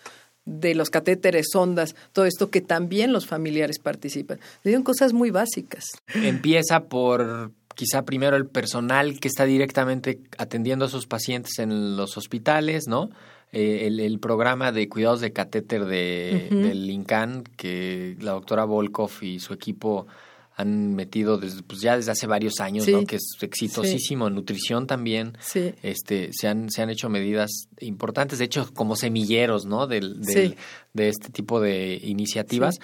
de 0.47 0.75
los 0.75 0.91
catéteres, 0.91 1.49
sondas, 1.53 1.95
todo 2.13 2.25
esto 2.25 2.51
que 2.51 2.61
también 2.61 3.13
los 3.13 3.27
familiares 3.27 3.79
participan. 3.79 4.39
Son 4.65 4.83
cosas 4.83 5.13
muy 5.13 5.31
básicas. 5.31 5.85
Empieza 6.15 6.85
por 6.85 7.53
quizá 7.75 8.05
primero 8.05 8.37
el 8.37 8.47
personal 8.47 9.21
que 9.21 9.29
está 9.29 9.45
directamente 9.45 10.21
atendiendo 10.39 10.87
a 10.87 10.89
sus 10.89 11.07
pacientes 11.07 11.59
en 11.59 11.97
los 11.97 12.17
hospitales, 12.17 12.85
¿no? 12.89 13.11
Eh, 13.53 13.87
el, 13.87 14.01
el 14.01 14.19
programa 14.19 14.73
de 14.73 14.89
cuidados 14.89 15.21
de 15.21 15.33
catéter 15.33 15.85
de, 15.85 16.49
del 16.51 16.91
INCAN 16.91 17.45
que 17.57 18.17
la 18.21 18.33
doctora 18.33 18.65
Volkov 18.65 19.11
y 19.23 19.39
su 19.39 19.53
equipo 19.53 20.07
han 20.59 20.95
metido 20.95 21.37
desde, 21.37 21.63
pues 21.63 21.81
ya 21.83 21.97
desde 21.97 22.13
hace 22.13 22.27
varios 22.27 22.61
años, 22.61 22.85
Sí. 22.87 22.93
¿no? 22.93 23.05
Que 23.05 23.17
es 23.17 23.37
exitosísimo. 23.43 24.31
Nutrición 24.31 24.87
también. 24.87 25.37
Sí. 25.41 25.75
Este, 25.83 26.31
se 26.33 26.49
han, 26.49 26.71
se 26.71 26.81
han 26.83 26.89
hecho 26.91 27.09
medidas 27.11 27.69
importantes, 27.81 28.39
de 28.39 28.47
hecho, 28.47 28.73
como 28.75 28.97
semilleros, 28.97 29.67
¿no? 29.67 29.87
Del, 29.87 30.21
del- 30.23 30.51
Sí. 30.53 30.57
De 30.95 31.09
este 31.11 31.29
tipo 31.29 31.61
de 31.61 32.01
iniciativas. 32.03 32.79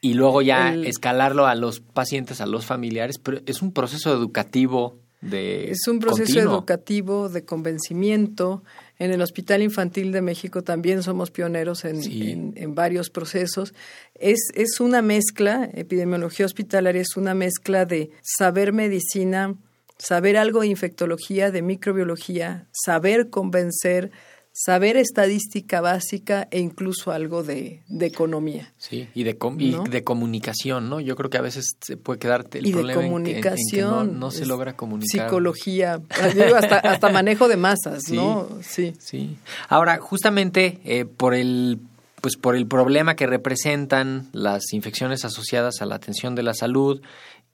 Y 0.00 0.14
luego 0.14 0.40
ya 0.40 0.72
El- 0.72 0.86
escalarlo 0.86 1.46
a 1.46 1.54
los 1.54 1.80
pacientes, 1.80 2.40
a 2.40 2.46
los 2.46 2.64
familiares, 2.64 3.18
pero 3.18 3.40
es 3.44 3.60
un 3.60 3.72
proceso 3.72 4.12
educativo 4.14 4.98
de 5.20 5.70
Es 5.70 5.86
un 5.86 5.98
proceso 5.98 6.24
continuo. 6.32 6.52
educativo 6.54 7.28
de 7.28 7.44
convencimiento. 7.44 8.62
En 8.98 9.10
el 9.10 9.20
Hospital 9.22 9.62
Infantil 9.62 10.12
de 10.12 10.22
México 10.22 10.62
también 10.62 11.02
somos 11.02 11.30
pioneros 11.30 11.84
en, 11.84 12.02
Sí. 12.02 12.30
en- 12.30 12.52
en 12.56 12.74
varios 12.74 13.10
procesos. 13.10 13.74
Es, 14.14 14.38
es 14.54 14.80
una 14.80 15.02
mezcla, 15.02 15.68
epidemiología 15.74 16.46
hospitalaria 16.46 17.02
es 17.02 17.16
una 17.16 17.34
mezcla 17.34 17.84
de 17.84 18.10
saber 18.22 18.72
medicina, 18.72 19.54
saber 19.98 20.36
algo 20.38 20.60
de 20.60 20.68
infectología, 20.68 21.50
de 21.50 21.62
microbiología, 21.62 22.66
saber 22.72 23.28
convencer, 23.30 24.10
saber 24.52 24.96
estadística 24.96 25.80
básica 25.80 26.48
e 26.50 26.58
incluso 26.58 27.12
algo 27.12 27.42
de, 27.42 27.82
de 27.88 28.06
economía. 28.06 28.72
Sí, 28.78 29.08
y 29.14 29.22
de, 29.22 29.38
com- 29.38 29.60
y 29.60 29.74
de 29.88 30.02
comunicación, 30.04 30.90
¿no? 30.90 31.00
Yo 31.00 31.16
creo 31.16 31.30
que 31.30 31.38
a 31.38 31.42
veces 31.42 31.76
se 31.80 31.96
puede 31.96 32.18
quedar 32.18 32.46
el 32.52 32.66
y 32.66 32.70
de 32.72 32.76
problema 32.76 33.00
en 33.02 33.24
que- 33.24 33.30
en- 33.36 33.42
que 33.42 33.48
comunicación. 33.48 33.90
no, 33.90 34.18
no 34.18 34.30
se 34.30 34.46
logra 34.46 34.76
comunicar. 34.76 35.26
Psicología, 35.28 36.00
digo, 36.34 36.56
hasta, 36.56 36.78
hasta 36.78 37.08
manejo 37.12 37.48
de 37.48 37.56
masas, 37.56 38.02
Sí. 38.04 38.16
¿no? 38.16 38.48
Sí. 38.62 38.92
Sí. 38.98 39.36
Ahora, 39.68 39.98
justamente 39.98 40.80
eh, 40.84 41.04
por 41.04 41.34
el 41.34 41.78
pues 42.20 42.36
por 42.36 42.54
el 42.54 42.66
problema 42.66 43.16
que 43.16 43.26
representan 43.26 44.28
las 44.32 44.74
infecciones 44.74 45.24
asociadas 45.24 45.80
a 45.80 45.86
la 45.86 45.94
atención 45.94 46.34
de 46.34 46.42
la 46.42 46.52
salud 46.52 47.00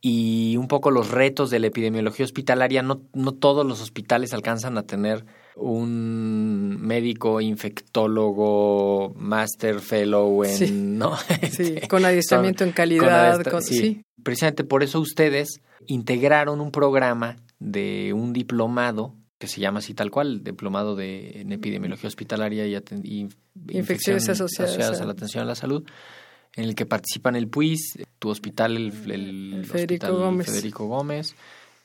y 0.00 0.56
un 0.56 0.66
poco 0.66 0.90
los 0.90 1.10
retos 1.12 1.50
de 1.50 1.60
la 1.60 1.68
epidemiología 1.68 2.24
hospitalaria, 2.24 2.82
no, 2.82 3.00
no 3.14 3.30
todos 3.30 3.64
los 3.64 3.80
hospitales 3.80 4.32
alcanzan 4.34 4.76
a 4.76 4.82
tener 4.82 5.24
un 5.56 6.76
médico 6.80 7.40
infectólogo, 7.40 9.14
master 9.16 9.80
fellow 9.80 10.44
en, 10.44 10.56
Sí. 10.56 10.70
¿no? 10.72 11.16
Sí, 11.16 11.24
Este, 11.42 11.88
con 11.88 12.04
adiestramiento 12.04 12.64
en 12.64 12.72
calidad, 12.72 13.42
con- 13.44 13.62
sí. 13.62 14.02
Precisamente 14.22 14.64
por 14.64 14.82
eso 14.82 15.00
ustedes 15.00 15.60
integraron 15.86 16.60
un 16.60 16.70
programa 16.72 17.36
de 17.58 18.12
un 18.12 18.32
diplomado 18.32 19.14
que 19.38 19.46
se 19.48 19.60
llama 19.60 19.78
así 19.80 19.92
tal 19.94 20.10
cual, 20.10 20.42
diplomado 20.42 20.96
de 20.96 21.40
en 21.42 21.52
epidemiología 21.52 22.08
hospitalaria 22.08 22.66
y, 22.66 23.28
Infecciones 23.70 24.28
asociadas 24.28 25.00
a- 25.00 25.02
a 25.02 25.06
la 25.06 25.12
atención 25.12 25.42
a 25.42 25.46
la 25.46 25.54
salud, 25.54 25.84
en 26.54 26.64
el 26.64 26.74
que 26.74 26.86
participan 26.86 27.36
el 27.36 27.48
PUIS, 27.48 27.98
tu 28.18 28.30
hospital, 28.30 28.76
el, 28.76 28.92
el 29.10 29.52
El 29.54 29.66
Federico 29.66 30.06
Hospital 30.06 30.12
Gómez. 30.14 30.46
Federico 30.46 30.86
Gómez, 30.86 31.34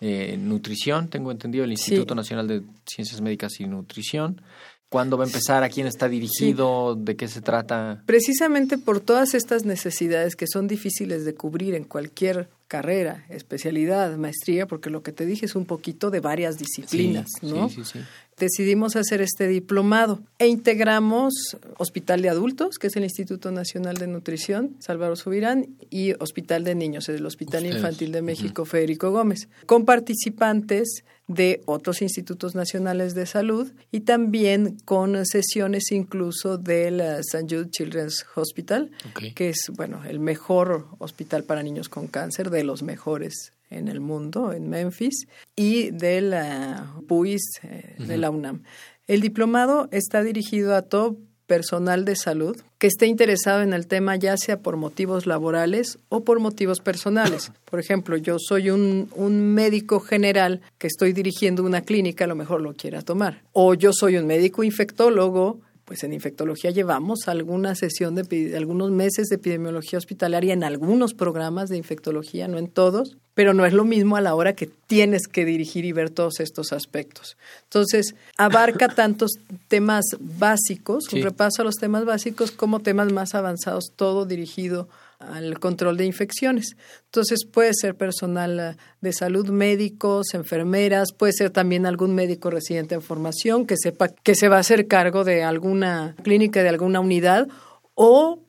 eh, 0.02 0.36
nutrición, 0.38 1.10
tengo 1.10 1.32
entendido, 1.32 1.64
el 1.64 1.70
Sí. 1.78 1.92
Instituto 1.92 2.16
Nacional 2.16 2.48
de 2.48 2.64
Ciencias 2.86 3.22
Médicas 3.22 3.60
y 3.60 3.66
Nutrición. 3.68 4.42
¿Cuándo 4.90 5.16
va 5.18 5.24
a 5.24 5.28
empezar? 5.28 5.64
¿A 5.64 5.70
quién 5.70 5.88
está 5.88 6.10
dirigido? 6.10 6.96
¿De 6.96 7.16
qué 7.16 7.30
se 7.30 7.40
trata? 7.40 8.04
Precisamente 8.06 8.78
por 8.78 9.00
todas 9.00 9.34
estas 9.36 9.64
necesidades 9.64 10.36
que 10.36 10.48
son 10.48 10.68
difíciles 10.68 11.24
de 11.24 11.34
cubrir 11.34 11.76
en 11.76 11.86
cualquier 11.86 12.50
carrera, 12.68 13.24
especialidad, 13.30 14.18
maestría, 14.18 14.66
porque 14.68 14.90
lo 14.90 15.02
que 15.02 15.14
te 15.14 15.26
dije 15.26 15.46
es 15.46 15.56
un 15.56 15.66
poquito 15.66 16.10
de 16.10 16.20
varias 16.20 16.58
disciplinas, 16.58 17.28
Sí, 17.40 17.48
¿no? 17.48 17.70
Sí, 17.70 17.84
sí, 17.86 17.92
sí. 17.94 18.00
Decidimos 18.42 18.96
hacer 18.96 19.22
este 19.22 19.48
diplomado 19.48 20.24
e 20.40 20.48
integramos 20.48 21.32
Hospital 21.78 22.24
de 22.24 22.30
Adultos, 22.30 22.80
que 22.80 22.88
es 22.88 22.96
el 22.96 23.04
Instituto 23.04 23.52
Nacional 23.52 23.98
de 23.98 24.08
Nutrición, 24.08 24.78
Salvador 24.80 25.16
Subirán, 25.16 25.68
y 25.92 26.14
Hospital 26.14 26.64
de 26.64 26.74
Niños, 26.74 27.08
el 27.08 27.24
Hospital 27.24 27.62
Ustedes. 27.62 27.76
Infantil 27.76 28.12
de 28.12 28.24
México, 28.24 28.66
Federico 28.66 29.12
Gómez, 29.12 29.48
con 29.68 29.86
participantes 29.86 31.04
de 31.28 31.62
otros 31.68 32.02
institutos 32.02 32.56
nacionales 32.56 33.14
de 33.14 33.28
salud 33.28 33.72
y 33.92 34.00
también 34.00 34.80
con 34.86 35.24
sesiones 35.24 35.92
incluso 35.92 36.58
del 36.58 37.00
eh, 37.00 37.20
St. 37.20 37.46
Jude 37.48 37.70
Children's 37.70 38.26
Hospital, 38.34 38.90
que 39.36 39.50
es 39.50 39.70
bueno 39.78 40.04
el 40.04 40.20
mejor 40.20 40.88
hospital 40.98 41.44
para 41.44 41.62
niños 41.62 41.90
con 41.90 42.08
cáncer, 42.08 42.50
de 42.50 42.64
los 42.64 42.82
mejores 42.82 43.54
en 43.72 43.88
el 43.88 44.00
mundo, 44.00 44.54
en 44.54 44.70
Memphis, 44.70 45.28
y 45.56 45.90
de 45.92 46.22
la 46.22 46.94
PUIS 47.08 47.42
eh, 47.64 47.96
de 47.98 48.18
la 48.18 48.30
UNAM. 48.30 48.64
El 49.08 49.22
diplomado 49.22 49.88
está 49.92 50.22
dirigido 50.22 50.76
a 50.76 50.84
todo 50.84 51.18
personal 51.52 52.06
de 52.06 52.16
salud 52.16 52.56
que 52.78 52.88
esté 52.88 53.08
interesado 53.08 53.62
en 53.62 53.74
el 53.74 53.86
tema 53.86 54.16
ya 54.16 54.38
sea 54.38 54.62
por 54.62 54.78
motivos 54.78 55.26
laborales 55.26 56.00
o 56.08 56.24
por 56.24 56.40
motivos 56.40 56.80
personales. 56.80 57.52
Por 57.66 57.82
ejemplo, 57.82 58.16
yo 58.16 58.38
soy 58.40 58.70
un, 58.70 59.10
un 59.16 59.54
médico 59.54 60.00
general 60.00 60.62
que 60.78 60.88
estoy 60.88 61.12
dirigiendo 61.12 61.64
una 61.64 61.82
clínica, 61.82 62.24
a 62.24 62.28
lo 62.28 62.36
mejor 62.36 62.62
lo 62.62 62.74
quiera 62.74 63.02
tomar. 63.02 63.42
O 63.52 63.74
yo 63.74 63.92
soy 63.92 64.16
un 64.16 64.28
médico 64.28 64.64
infectólogo 64.64 65.60
pues 65.86 66.04
en 66.04 66.14
infectología 66.14 66.72
llevamos 66.72 67.28
alguna 67.28 67.76
sesión 67.76 68.16
de 68.16 68.56
algunos 68.56 68.92
meses 68.92 69.28
de 69.28 69.36
epidemiología 69.36 69.98
hospitalaria 70.00 70.54
en 70.54 70.64
algunos 70.64 71.14
programas 71.14 71.70
de 71.70 71.78
infectología, 71.78 72.48
no 72.48 72.58
en 72.58 72.68
todos, 72.68 73.18
pero 73.34 73.54
no 73.54 73.66
es 73.66 73.74
lo 73.74 73.84
mismo 73.84 74.16
a 74.16 74.22
la 74.22 74.36
hora 74.36 74.54
que 74.56 74.68
tienes 74.68 75.28
que 75.28 75.46
dirigir 75.46 75.86
y 75.86 75.92
ver 75.92 76.10
todos 76.10 76.40
estos 76.40 76.72
aspectos. 76.74 77.38
Entonces, 77.64 78.16
abarca 78.38 78.88
tantos 78.96 79.32
temas 79.68 80.06
básicos, 80.20 81.06
Sí. 81.10 81.18
un 81.18 81.24
repaso 81.24 81.62
a 81.62 81.66
los 81.66 81.76
temas 81.76 82.06
básicos, 82.06 82.52
como 82.52 82.80
temas 82.80 83.12
más 83.12 83.36
avanzados, 83.36 83.92
todo 83.96 84.26
dirigido 84.26 84.88
al 85.30 85.60
control 85.60 85.98
de 85.98 86.06
infecciones. 86.06 86.76
Entonces 87.06 87.46
puede 87.46 87.72
ser 87.74 87.96
personal 87.96 88.60
eh, 88.60 88.78
de 89.02 89.14
salud, 89.14 89.50
médicos, 89.50 90.34
enfermeras, 90.34 91.10
puede 91.18 91.34
ser 91.34 91.50
también 91.50 91.86
algún 91.86 92.14
médico 92.14 92.50
residente 92.50 92.96
en 92.96 93.02
formación 93.02 93.66
que 93.66 93.76
sepa 93.78 94.10
que 94.10 94.36
se 94.36 94.50
va 94.50 94.58
a 94.58 94.62
hacer 94.62 94.88
cargo 94.88 95.24
de 95.24 95.44
alguna 95.44 96.16
clínica, 96.24 96.64
de 96.64 96.70
alguna 96.70 97.00
unidad 97.00 97.48
o 97.94 98.41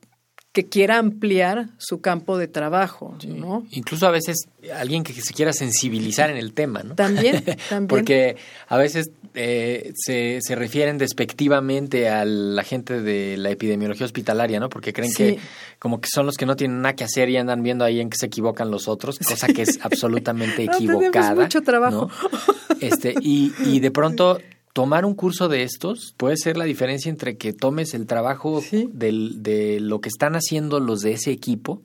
que 0.53 0.67
quiera 0.67 0.99
ampliar 0.99 1.69
su 1.79 1.99
campo 1.99 2.37
de 2.37 2.47
trabajo, 2.47 3.17
¿no? 3.27 3.65
Incluso 3.71 4.05
a 4.07 4.11
veces 4.11 4.37
alguien 4.77 5.03
que 5.03 5.11
se 5.13 5.33
quiera 5.33 5.51
sensibilizar 5.51 6.29
en 6.29 6.37
el 6.37 6.53
tema, 6.53 6.83
¿no? 6.83 6.93
También, 6.95 7.43
también. 7.69 7.87
Porque 7.87 8.37
a 8.67 8.77
veces 8.77 9.09
eh, 9.33 9.91
se, 9.95 10.37
se 10.43 10.53
refieren 10.55 10.99
despectivamente 10.99 12.07
a 12.07 12.23
la 12.23 12.63
gente 12.63 13.01
de 13.01 13.35
la 13.37 13.49
epidemiología 13.49 14.05
hospitalaria, 14.05 14.59
¿no? 14.59 14.69
Porque 14.69 14.93
creen 14.93 15.11
Sí. 15.11 15.17
que 15.17 15.39
como 15.79 15.99
que 15.99 16.07
son 16.13 16.27
los 16.27 16.37
que 16.37 16.45
no 16.45 16.55
tienen 16.55 16.81
nada 16.83 16.95
que 16.95 17.03
hacer 17.03 17.29
y 17.29 17.37
andan 17.37 17.63
viendo 17.63 17.83
ahí 17.83 17.99
en 17.99 18.11
que 18.11 18.17
se 18.17 18.27
equivocan 18.27 18.69
los 18.69 18.87
otros, 18.87 19.17
cosa 19.17 19.47
que 19.47 19.63
es 19.63 19.79
absolutamente 19.81 20.65
No, 20.67 20.77
tenemos 20.77 20.95
equivocada. 21.03 21.33
mucho 21.41 21.61
trabajo. 21.61 22.11
¿no? 22.31 22.77
Este, 22.79 23.15
y, 23.21 23.51
y 23.65 23.79
de 23.79 23.89
pronto 23.89 24.39
tomar 24.73 25.05
un 25.05 25.13
curso 25.13 25.47
de 25.49 25.63
estos 25.63 26.13
puede 26.17 26.35
ser 26.37 26.57
la 26.57 26.65
diferencia 26.65 27.09
entre 27.09 27.37
que 27.37 27.53
tomes 27.53 27.93
el 27.93 28.07
trabajo 28.07 28.61
Sí. 28.61 28.89
del- 28.91 29.41
de 29.43 29.79
lo 29.79 30.01
que 30.01 30.09
están 30.09 30.35
haciendo 30.35 30.79
los 30.79 31.01
de 31.01 31.13
ese 31.13 31.31
equipo 31.31 31.81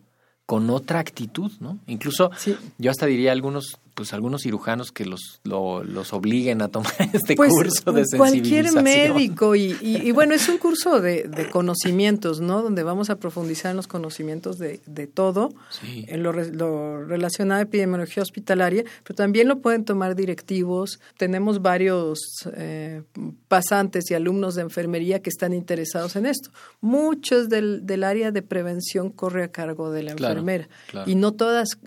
con 0.46 0.70
otra 0.70 0.98
actitud, 0.98 1.52
¿no? 1.60 1.78
Incluso 1.86 2.30
Sí. 2.38 2.56
yo 2.78 2.90
hasta 2.90 3.04
diría 3.04 3.32
algunos, 3.32 3.76
pues 3.98 4.12
algunos 4.12 4.42
cirujanos 4.42 4.92
que 4.92 5.04
los, 5.04 5.40
lo- 5.42 5.82
los 5.82 6.12
obliguen 6.12 6.62
a 6.62 6.68
tomar 6.68 6.92
este 7.12 7.34
Pues, 7.34 7.50
curso 7.50 7.90
de 7.92 8.04
cualquier 8.16 8.66
sensibilización. 8.68 8.84
médico 9.16 9.56
y, 9.56 9.76
y- 9.82 9.96
y 10.08 10.12
bueno, 10.12 10.34
es 10.34 10.48
un 10.48 10.58
curso 10.58 11.00
de, 11.00 11.24
de 11.24 11.50
conocimientos, 11.50 12.40
¿no? 12.40 12.62
Donde 12.62 12.84
vamos 12.84 13.10
a 13.10 13.16
profundizar 13.16 13.72
en 13.72 13.76
los 13.76 13.88
conocimientos 13.88 14.58
de, 14.58 14.80
de 14.86 15.08
todo, 15.08 15.50
Sí. 15.70 16.04
en 16.06 16.22
lo, 16.22 16.32
lo 16.32 17.04
relacionado 17.04 17.58
a 17.58 17.62
epidemiología 17.64 18.22
hospitalaria, 18.22 18.84
pero 19.02 19.16
también 19.16 19.48
lo 19.48 19.58
pueden 19.58 19.84
tomar 19.84 20.14
directivos. 20.14 21.00
Tenemos 21.16 21.60
varios 21.60 22.20
eh, 22.54 23.02
pasantes 23.48 24.08
y 24.12 24.14
alumnos 24.14 24.54
de 24.54 24.62
enfermería 24.62 25.20
que 25.22 25.30
están 25.30 25.52
interesados 25.52 26.14
en 26.14 26.26
esto. 26.26 26.50
Muchos 26.80 27.48
del, 27.48 27.84
del 27.84 28.04
área 28.04 28.30
de 28.30 28.42
prevención 28.42 29.10
corre 29.10 29.42
a 29.42 29.48
cargo 29.48 29.90
de 29.90 30.04
la 30.04 30.12
enfermera 30.12 30.68
claro. 30.86 31.10
y 31.10 31.16
no 31.16 31.32
todas 31.32 31.78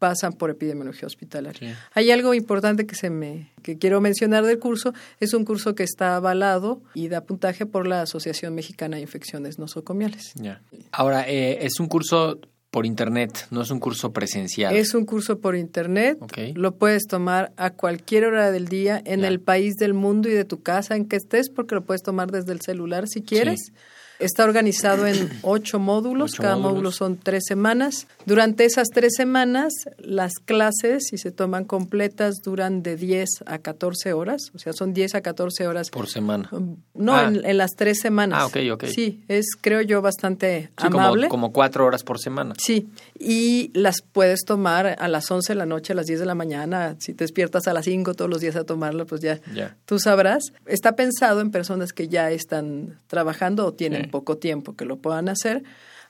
pasan 0.00 0.32
por 0.32 0.50
epidemiología 0.50 1.06
hospitalaria. 1.06 1.59
Hay 1.92 2.10
algo 2.10 2.34
importante 2.34 2.86
que 2.86 2.94
se 2.94 3.10
me 3.10 3.50
que 3.62 3.78
quiero 3.78 4.00
mencionar 4.00 4.44
del 4.44 4.58
curso, 4.58 4.92
es 5.18 5.34
un 5.34 5.44
curso 5.44 5.74
que 5.74 5.82
está 5.82 6.16
avalado 6.16 6.82
y 6.94 7.08
da 7.08 7.24
puntaje 7.24 7.66
por 7.66 7.86
la 7.86 8.02
Asociación 8.02 8.54
Mexicana 8.54 8.96
de 8.96 9.02
Infecciones 9.02 9.58
Nosocomiales. 9.58 10.32
Ya. 10.34 10.62
Ahora, 10.92 11.28
eh, 11.28 11.58
es 11.64 11.78
un 11.78 11.88
curso 11.88 12.40
por 12.70 12.86
internet, 12.86 13.48
no 13.50 13.62
es 13.62 13.70
un 13.70 13.80
curso 13.80 14.12
presencial. 14.12 14.74
Es 14.76 14.94
un 14.94 15.04
curso 15.04 15.40
por 15.40 15.56
internet. 15.56 16.18
Ok. 16.20 16.38
Lo 16.54 16.76
puedes 16.76 17.06
tomar 17.06 17.52
a 17.56 17.70
cualquier 17.70 18.24
hora 18.24 18.50
del 18.52 18.68
día, 18.68 19.02
en 19.04 19.24
el 19.24 19.40
país 19.40 19.74
del 19.74 19.92
mundo 19.92 20.28
y 20.28 20.32
de 20.32 20.44
tu 20.44 20.62
casa 20.62 20.94
en 20.94 21.06
que 21.06 21.16
estés, 21.16 21.50
porque 21.50 21.74
lo 21.74 21.84
puedes 21.84 22.02
tomar 22.02 22.30
desde 22.30 22.52
el 22.52 22.60
celular 22.60 23.08
si 23.08 23.22
quieres. 23.22 23.72
Está 24.20 24.44
organizado 24.44 25.06
en 25.06 25.28
ocho 25.42 25.78
módulos, 25.78 26.32
Ocho 26.34 26.42
cada 26.42 26.56
módulos. 26.56 26.72
módulo 26.74 26.92
son 26.92 27.16
tres 27.16 27.44
semanas. 27.46 28.06
Durante 28.26 28.64
esas 28.64 28.88
tres 28.88 29.14
semanas, 29.16 29.72
las 29.98 30.34
clases, 30.34 31.06
si 31.08 31.18
se 31.18 31.30
toman 31.32 31.64
completas, 31.64 32.36
duran 32.44 32.82
de 32.82 32.96
10 32.96 33.28
a 33.46 33.58
14 33.58 34.12
horas, 34.12 34.50
o 34.54 34.58
sea, 34.58 34.72
son 34.72 34.92
10 34.92 35.14
a 35.14 35.20
14 35.22 35.66
horas 35.66 35.90
por 35.90 36.06
semana. 36.08 36.48
no, 36.94 37.14
Ah. 37.16 37.24
en, 37.28 37.44
en 37.44 37.56
las 37.56 37.70
tres 37.76 37.98
semanas. 38.00 38.38
Ah, 38.42 38.46
ok, 38.46 38.56
ok. 38.72 38.84
Sí, 38.86 39.24
es, 39.28 39.46
creo 39.60 39.80
yo, 39.80 40.02
bastante 40.02 40.70
Sí, 40.78 40.86
como, 40.88 41.00
amable. 41.00 41.28
como 41.28 41.52
cuatro 41.52 41.86
horas 41.86 42.04
por 42.04 42.18
semana. 42.18 42.54
Sí, 42.58 42.88
y 43.18 43.70
las 43.74 44.02
puedes 44.02 44.40
tomar 44.44 44.96
a 44.98 45.08
las 45.08 45.30
11 45.30 45.52
de 45.54 45.56
la 45.56 45.66
noche, 45.66 45.94
a 45.94 45.96
las 45.96 46.06
10 46.06 46.20
de 46.20 46.26
la 46.26 46.34
mañana. 46.34 46.96
Si 46.98 47.14
te 47.14 47.24
despiertas 47.24 47.66
a 47.68 47.72
las 47.72 47.86
5 47.86 48.14
todos 48.14 48.30
los 48.30 48.40
días 48.40 48.56
a 48.56 48.64
tomarla, 48.64 49.06
pues 49.06 49.22
ya 49.22 49.40
Ya. 49.54 49.76
tú 49.86 49.98
sabrás. 49.98 50.52
Está 50.66 50.94
pensado 50.94 51.40
en 51.40 51.50
personas 51.50 51.92
que 51.92 52.08
ya 52.08 52.30
están 52.30 52.98
trabajando 53.06 53.64
o 53.66 53.72
tienen. 53.72 54.09
Poco 54.10 54.38
tiempo 54.38 54.76
que 54.76 54.84
lo 54.84 54.98
puedan 54.98 55.28
hacer. 55.28 55.62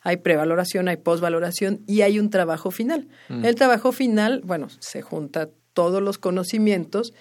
Hay 0.02 0.18
prevaloración, 0.18 0.88
hay 0.88 0.96
posvaloración 0.96 1.80
y 1.86 2.00
hay 2.02 2.18
un 2.18 2.30
trabajo 2.30 2.70
final. 2.70 3.08
Mm. 3.28 3.44
El 3.44 3.54
trabajo 3.54 3.92
final, 3.92 4.40
bueno, 4.44 4.68
se 4.78 5.02
junta 5.02 5.50
todos 5.74 6.02
los 6.02 6.18
conocimientos 6.18 7.12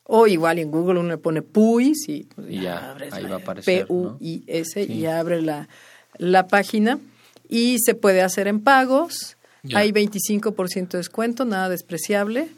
o 0.05 0.27
igual 0.27 0.59
en 0.59 0.69
Google 0.69 0.99
uno 0.99 1.09
le 1.09 1.17
pone 1.17 1.41
PUIS 1.41 2.09
y, 2.09 2.23
pues, 2.35 2.49
Y 2.51 2.61
ya, 2.61 2.91
abres 2.91 3.13
ahí 3.13 3.23
la 3.23 3.29
va 3.29 3.35
a 3.35 3.39
aparecer, 3.39 3.89
¿no? 3.89 4.17
P-U-I-S 4.17 4.85
Sí. 4.85 4.91
y 4.93 5.05
abre 5.05 5.41
la, 5.41 5.69
la 6.17 6.47
página 6.47 6.99
y 7.47 7.77
se 7.79 7.95
puede 7.95 8.21
hacer 8.21 8.47
en 8.47 8.59
pagos. 8.59 9.37
Ya. 9.63 9.79
Hay 9.79 9.91
25% 9.91 10.89
de 10.89 10.97
descuento, 10.97 11.45
nada 11.45 11.69
despreciable 11.69 12.49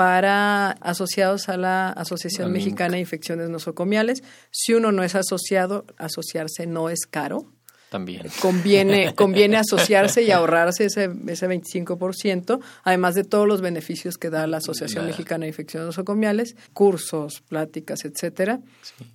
para 0.00 0.70
asociados 0.80 1.50
a 1.50 1.58
la 1.58 1.90
Asociación 1.90 2.50
Mexicana 2.52 2.94
de 2.94 3.00
Infecciones 3.00 3.50
Nosocomiales. 3.50 4.22
Si 4.50 4.72
uno 4.72 4.92
no 4.92 5.02
es 5.02 5.14
asociado, 5.14 5.84
asociarse 5.98 6.66
no 6.66 6.88
es 6.88 7.00
caro 7.00 7.52
También. 7.90 8.22
conviene, 8.40 9.14
conviene 9.16 9.56
asociarse 9.58 10.22
y 10.22 10.30
ahorrarse 10.30 10.86
ese, 10.86 11.10
ese 11.26 11.48
25%, 11.48 12.60
además 12.84 13.14
de 13.16 13.24
todos 13.24 13.46
los 13.46 13.60
beneficios 13.60 14.16
que 14.16 14.30
da 14.30 14.46
la 14.46 14.58
Asociación 14.58 15.06
Mexicana 15.06 15.42
de 15.42 15.48
Infecciones 15.48 15.86
Nosocomiales, 15.86 16.56
cursos, 16.72 17.42
pláticas, 17.48 18.04
etcétera. 18.04 18.60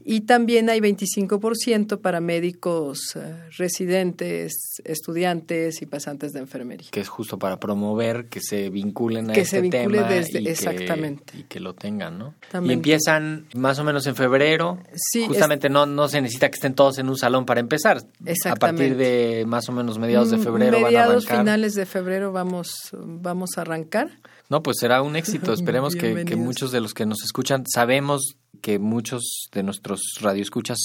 Y 0.03 0.21
también 0.21 0.69
hay 0.69 0.79
25% 0.81 1.99
para 2.01 2.19
médicos 2.19 2.99
eh, 3.15 3.33
residentes, 3.57 4.81
estudiantes 4.83 5.81
y 5.81 5.85
pasantes 5.85 6.33
de 6.33 6.39
enfermería. 6.39 6.87
Que 6.91 6.99
es 6.99 7.07
justo 7.09 7.39
para 7.39 7.59
promover 7.59 8.25
que 8.27 8.41
se 8.41 8.69
vinculen 8.69 9.29
a 9.29 9.33
Que 9.33 9.41
este 9.41 9.57
se 9.57 9.61
vincule 9.61 9.97
tema 9.99 10.09
desde- 10.09 10.41
y 10.41 10.43
que- 10.43 10.51
exactamente. 10.51 11.37
y 11.37 11.43
que 11.43 11.59
lo 11.59 11.73
tengan, 11.75 12.17
¿no? 12.17 12.35
También. 12.51 12.71
Y 12.71 12.73
empiezan 12.73 13.45
más 13.55 13.79
o 13.79 13.83
menos 13.83 14.05
en 14.07 14.15
febrero. 14.15 14.79
Sí, 14.95 15.21
es- 15.21 15.27
Justamente 15.27 15.69
no, 15.69 15.85
no 15.85 16.07
se 16.07 16.19
necesita 16.21 16.49
que 16.49 16.55
estén 16.55 16.73
todos 16.73 16.97
en 16.97 17.07
un 17.09 17.17
salón 17.17 17.45
para 17.45 17.59
empezar. 17.59 17.97
Exactamente. 18.25 18.64
Partir 18.65 18.95
de 18.97 19.45
más 19.47 19.67
o 19.69 19.71
menos 19.71 19.97
mediados 19.99 20.29
de 20.31 20.37
Mm, 20.37 20.43
febrero 20.43 20.79
Mediados, 20.79 20.93
van 20.93 21.05
a 21.05 21.09
arrancar. 21.17 21.37
finales 21.39 21.73
de 21.73 21.85
febrero 21.85 22.31
vamos, 22.31 22.69
vamos 22.93 23.57
a 23.57 23.61
arrancar. 23.61 24.09
No, 24.49 24.61
pues 24.63 24.77
será 24.79 25.01
un 25.01 25.15
éxito. 25.15 25.53
Esperemos 25.53 25.95
que, 25.95 26.35
muchos 26.35 26.71
de 26.71 26.81
los 26.81 26.93
que 26.93 27.05
nos 27.05 27.23
escuchan, 27.23 27.63
sabemos 27.71 28.37
que 28.61 28.79
muchos 28.79 29.23
de 29.51 29.63
nuestros 29.63 30.01
radioescuchas 30.21 30.77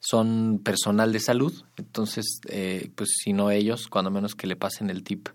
son 0.00 0.60
personal 0.62 1.12
de 1.12 1.20
salud. 1.20 1.52
Entonces, 1.76 2.40
eh, 2.48 2.90
pues 2.94 3.10
si 3.22 3.32
no 3.32 3.50
ellos, 3.50 3.88
cuando 3.88 4.10
menos 4.10 4.34
que 4.34 4.46
le 4.46 4.56
pasen 4.56 4.90
el 4.90 5.02
tip 5.02 5.28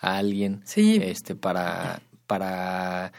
a 0.00 0.16
alguien 0.18 0.62
Sí. 0.64 1.00
este 1.02 1.34
para 1.34 2.02
para 2.26 3.12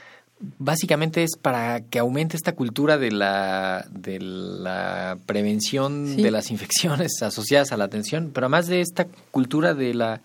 básicamente 0.59 1.23
es 1.23 1.31
para 1.41 1.81
que 1.81 1.99
aumente 1.99 2.35
esta 2.37 2.53
cultura 2.53 2.97
de 2.97 3.11
la 3.11 3.85
de 3.91 4.19
la 4.19 5.17
prevención 5.25 6.07
Sí. 6.15 6.21
de 6.21 6.31
las 6.31 6.51
infecciones 6.51 7.21
asociadas 7.21 7.71
a 7.71 7.77
la 7.77 7.85
atención, 7.85 8.31
pero 8.33 8.45
además 8.47 8.67
de 8.67 8.81
esta 8.81 9.05
cultura 9.31 9.73
de 9.73 9.93
la 9.93 10.21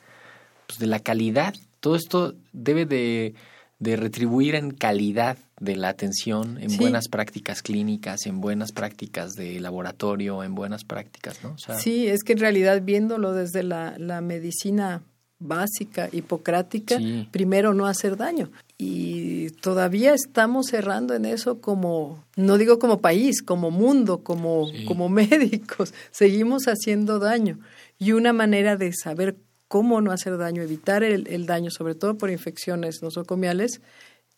pues, 0.67 0.79
de 0.79 0.87
la 0.87 1.01
calidad, 1.01 1.55
todo 1.81 1.97
esto 1.97 2.35
debe 2.53 2.85
de, 2.85 3.35
de 3.79 3.97
retribuir 3.97 4.55
en 4.55 4.71
calidad 4.73 5.39
de 5.61 5.77
la 5.77 5.89
atención, 5.89 6.59
en 6.61 6.71
Sí. 6.71 6.79
buenas 6.79 7.09
prácticas 7.09 7.63
clínicas, 7.63 8.27
en 8.27 8.41
buenas 8.41 8.73
prácticas 8.73 9.35
de 9.35 9.59
laboratorio, 9.61 10.43
en 10.45 10.55
buenas 10.55 10.85
prácticas, 10.85 11.43
¿no? 11.43 11.53
O 11.53 11.59
sea, 11.59 11.77
Sí, 11.79 12.07
es 12.07 12.23
que 12.23 12.33
en 12.35 12.39
realidad 12.41 12.83
viéndolo 12.83 13.33
desde 13.33 13.63
la, 13.63 13.95
la 13.99 14.21
medicina 14.21 15.03
básica, 15.39 16.09
hipocrática, 16.13 16.99
Sí. 16.99 17.29
primero 17.31 17.73
no 17.75 17.87
hacer 17.87 18.17
daño. 18.17 18.51
Y 18.81 19.51
todavía 19.61 20.15
estamos 20.15 20.67
cerrando 20.67 21.15
en 21.15 21.25
eso 21.25 21.61
como, 21.61 22.25
no 22.37 22.59
digo 22.59 22.79
como 22.79 23.01
país, 23.01 23.43
como 23.43 23.73
mundo, 23.73 24.23
como, 24.23 24.69
Sí. 24.69 24.85
como 24.85 25.09
médicos, 25.09 25.93
seguimos 26.13 26.65
haciendo 26.67 27.19
daño. 27.19 27.59
Y 27.99 28.13
una 28.13 28.33
manera 28.33 28.77
de 28.77 28.93
saber 28.93 29.37
cómo 29.67 30.01
no 30.01 30.13
hacer 30.13 30.39
daño, 30.39 30.63
evitar 30.63 31.03
el, 31.03 31.27
el 31.29 31.47
daño, 31.47 31.71
sobre 31.71 31.97
todo 31.97 32.17
por 32.17 32.31
infecciones 32.31 33.03
nosocomiales, 33.03 33.81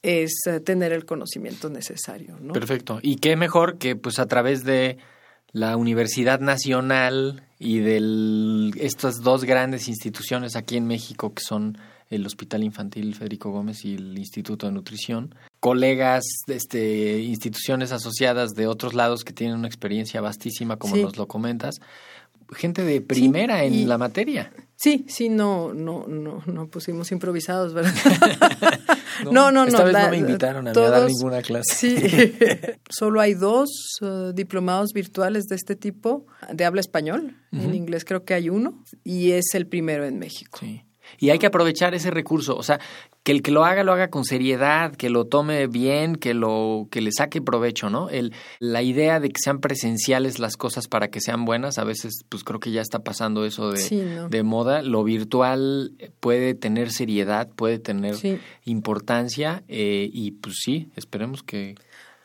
es 0.03 0.33
eh, 0.47 0.61
tener 0.61 0.93
el 0.93 1.05
conocimiento 1.05 1.69
necesario. 1.69 2.39
¿no? 2.41 2.55
Perfecto. 2.55 2.99
Y 3.03 3.17
qué 3.17 3.37
mejor 3.37 3.77
que 3.77 3.97
pues 3.97 4.19
a 4.19 4.27
través 4.27 4.65
de 4.65 4.97
la 5.53 5.77
Universidad 5.77 6.41
Nacional 6.41 7.43
y 7.59 7.81
de 7.81 8.73
estas 8.81 9.17
dos 9.23 9.45
grandes 9.45 9.89
instituciones 9.89 10.57
aquí 10.57 10.77
en 10.77 10.87
México 10.87 11.35
que 11.35 11.43
son 11.47 11.77
el 12.11 12.27
Hospital 12.27 12.65
Infantil 12.65 13.15
Federico 13.15 13.51
Gómez 13.51 13.85
y 13.85 13.95
el 13.95 14.19
Instituto 14.19 14.67
de 14.67 14.73
Nutrición. 14.73 15.35
Colegas, 15.61 16.25
este, 16.49 17.21
instituciones 17.21 17.93
asociadas 17.93 18.51
de 18.51 18.67
otros 18.67 18.95
lados 18.95 19.25
que 19.25 19.33
tienen 19.33 19.57
una 19.57 19.69
experiencia 19.69 20.21
vastísima, 20.21 20.77
como 20.77 20.97
Sí. 20.97 21.03
nos 21.03 21.17
lo 21.17 21.27
comentas. 21.29 21.77
Gente 22.53 22.83
de 22.85 23.01
primera 23.01 23.63
en 23.63 23.75
y- 23.75 23.85
la 23.87 23.97
materia. 23.97 24.53
Sí, 24.75 25.05
sí, 25.09 25.29
no, 25.29 25.73
no, 25.73 26.07
no, 26.09 26.43
no 26.47 26.67
pusimos 26.69 27.13
improvisados, 27.13 27.75
¿verdad? 27.75 27.93
no, 29.25 29.53
no, 29.53 29.53
no. 29.53 29.65
Esta 29.67 29.85
vez 29.85 29.93
la- 29.93 30.05
no 30.07 30.11
me 30.11 30.17
invitaron 30.19 30.67
a, 30.67 30.73
dar 30.73 31.07
ninguna 31.07 31.43
clase. 31.43 31.75
Sí, 31.77 31.97
solo 32.91 33.21
hay 33.21 33.35
dos 33.35 33.69
eh, 34.01 34.33
diplomados 34.35 34.91
virtuales 34.93 35.45
de 35.45 35.55
este 35.57 35.77
tipo 35.77 36.27
de 36.53 36.65
habla 36.65 36.81
español. 36.81 37.37
En 37.53 37.75
inglés 37.75 38.05
creo 38.05 38.25
que 38.25 38.35
hay 38.35 38.49
uno 38.49 38.83
y 39.05 39.31
es 39.33 39.55
el 39.55 39.67
primero 39.67 40.05
en 40.07 40.19
México. 40.19 40.59
Sí. 40.61 40.83
Y 41.19 41.31
hay 41.31 41.39
que 41.39 41.47
aprovechar 41.47 41.95
ese 41.95 42.11
recurso, 42.11 42.57
o 42.57 42.63
sea, 42.63 42.81
que 43.23 43.33
el 43.33 43.43
que 43.43 43.51
lo 43.51 43.65
haga 43.65 43.85
lo 43.85 43.93
haga 43.93 44.09
con 44.09 44.25
seriedad, 44.25 44.95
que 44.95 45.11
lo 45.11 45.25
tome 45.27 45.67
bien, 45.67 46.17
que 46.17 46.35
lo 46.35 46.89
que 46.91 47.01
le 47.01 47.11
saque 47.13 47.43
provecho, 47.43 47.91
¿no? 47.91 48.09
El 48.09 48.33
la 48.59 48.83
idea 48.83 49.21
de 49.21 49.29
que 49.29 49.41
sean 49.43 49.61
presenciales 49.61 50.39
las 50.39 50.57
cosas 50.57 50.89
para 50.89 51.09
que 51.09 51.21
sean 51.21 51.45
buenas, 51.45 51.79
a 51.79 51.85
veces 51.85 52.25
pues 52.29 52.45
creo 52.45 52.61
que 52.61 52.71
ya 52.71 52.81
está 52.81 53.01
pasando 53.01 53.45
eso 53.45 53.71
de, 53.71 53.79
Sí, 53.79 53.97
¿no? 54.03 54.29
de 54.29 54.43
moda. 54.43 54.83
Lo 54.83 55.05
virtual 55.05 55.93
puede 56.21 56.55
tener 56.55 56.91
seriedad, 56.91 57.49
puede 57.55 57.79
tener 57.79 58.15
Sí. 58.17 58.39
importancia 58.65 59.63
eh, 59.69 60.09
y 60.13 60.33
pues 60.33 60.57
sí, 60.63 60.89
esperemos 60.97 61.43
que 61.43 61.75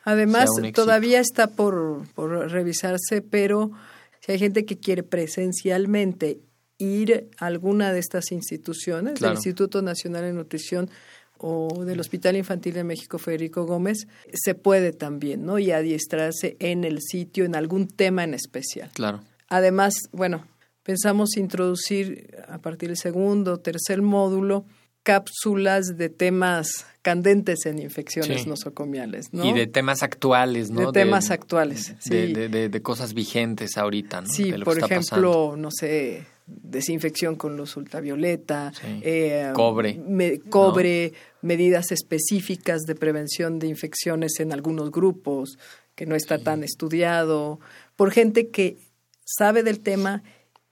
Además, 0.04 0.48
todavía 0.72 1.18
está 1.18 1.48
por, 1.48 2.04
por 2.14 2.30
revisarse, 2.50 3.22
pero 3.22 3.72
si 4.20 4.30
hay 4.32 4.38
gente 4.38 4.64
que 4.64 4.78
quiere 4.78 5.02
presencialmente 5.02 6.38
ir 6.78 7.28
a 7.38 7.46
alguna 7.46 7.92
de 7.92 7.98
estas 8.00 8.32
instituciones, 8.32 9.14
Claro. 9.14 9.32
del 9.32 9.38
Instituto 9.38 9.82
Nacional 9.82 10.22
de 10.22 10.32
Nutrición 10.32 10.90
o 11.38 11.84
del 11.84 12.00
Hospital 12.00 12.36
Infantil 12.36 12.74
de 12.74 12.84
México 12.84 13.18
Federico 13.18 13.64
Gómez, 13.66 14.06
se 14.32 14.54
puede 14.54 14.92
también, 14.92 15.44
¿no? 15.44 15.58
Y 15.58 15.70
adiestrarse 15.70 16.56
en 16.60 16.84
el 16.84 17.00
sitio, 17.02 17.44
en 17.44 17.54
algún 17.54 17.88
tema 17.88 18.24
en 18.24 18.34
especial. 18.34 18.90
claro. 18.94 19.20
Además, 19.48 19.94
bueno, 20.12 20.44
pensamos 20.82 21.36
introducir 21.36 22.34
a 22.48 22.58
partir 22.58 22.88
del 22.88 22.96
segundo, 22.98 23.58
tercer 23.58 24.02
módulo, 24.02 24.64
cápsulas 25.04 25.96
de 25.96 26.08
temas 26.08 26.84
candentes 27.02 27.64
en 27.66 27.78
infecciones 27.78 28.42
Sí. 28.42 28.48
nosocomiales, 28.48 29.32
¿no? 29.32 29.44
Y 29.44 29.52
de 29.52 29.66
temas 29.68 30.02
actuales, 30.02 30.70
¿no? 30.70 30.90
De 30.90 30.92
temas 31.00 31.30
actuales, 31.30 31.94
De, 32.04 32.26
sí. 32.26 32.32
de, 32.32 32.48
de- 32.48 32.68
de 32.68 32.82
cosas 32.82 33.14
vigentes 33.14 33.76
ahorita, 33.76 34.22
¿no? 34.22 34.28
Sí, 34.28 34.52
por 34.64 34.78
ejemplo, 34.78 34.96
pasando. 34.98 35.56
no 35.56 35.70
sé, 35.70 36.26
desinfección 36.46 37.36
con 37.36 37.56
luz 37.56 37.76
ultravioleta, 37.76 38.72
Sí. 38.72 39.00
eh, 39.02 39.50
Cobre, 39.54 40.00
me- 40.06 40.38
cobre, 40.40 41.12
medidas 41.42 41.90
específicas 41.92 42.82
de 42.82 42.94
prevención 42.94 43.58
de 43.58 43.66
infecciones 43.66 44.38
en 44.40 44.52
algunos 44.52 44.90
grupos, 44.90 45.58
que 45.94 46.06
no 46.06 46.14
está 46.14 46.38
tan 46.38 46.62
estudiado, 46.62 47.58
por 47.96 48.10
gente 48.12 48.48
que 48.48 48.76
sabe 49.24 49.62
del 49.62 49.80
tema 49.80 50.22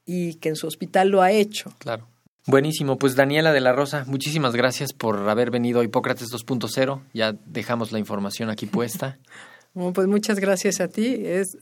y 0.07 0.35
que 0.35 0.51
en 0.51 0.57
su 0.57 0.67
hospital 0.67 1.09
lo 1.09 1.23
ha 1.23 1.33
hecho. 1.33 1.73
Claro. 1.79 2.07
Buenísimo, 2.47 2.99
pues 2.99 3.17
Daniela 3.17 3.53
de 3.55 3.61
la 3.63 3.73
Rosa, 3.73 4.05
muchísimas 4.07 4.55
gracias 4.55 4.93
por 4.93 5.29
haber 5.31 5.51
venido 5.51 5.81
a 5.81 5.85
Hipócrates 5.85 6.29
2.0. 6.31 7.01
Ya 7.15 7.33
dejamos 7.47 7.91
la 7.91 7.99
información 7.99 8.51
aquí 8.51 8.67
puesta. 8.67 9.19
Bueno, 9.77 9.93
pues 9.93 10.07
muchas 10.07 10.39
gracias 10.39 10.81
a 10.81 10.87
ti. 10.87 11.23
Es 11.25 11.57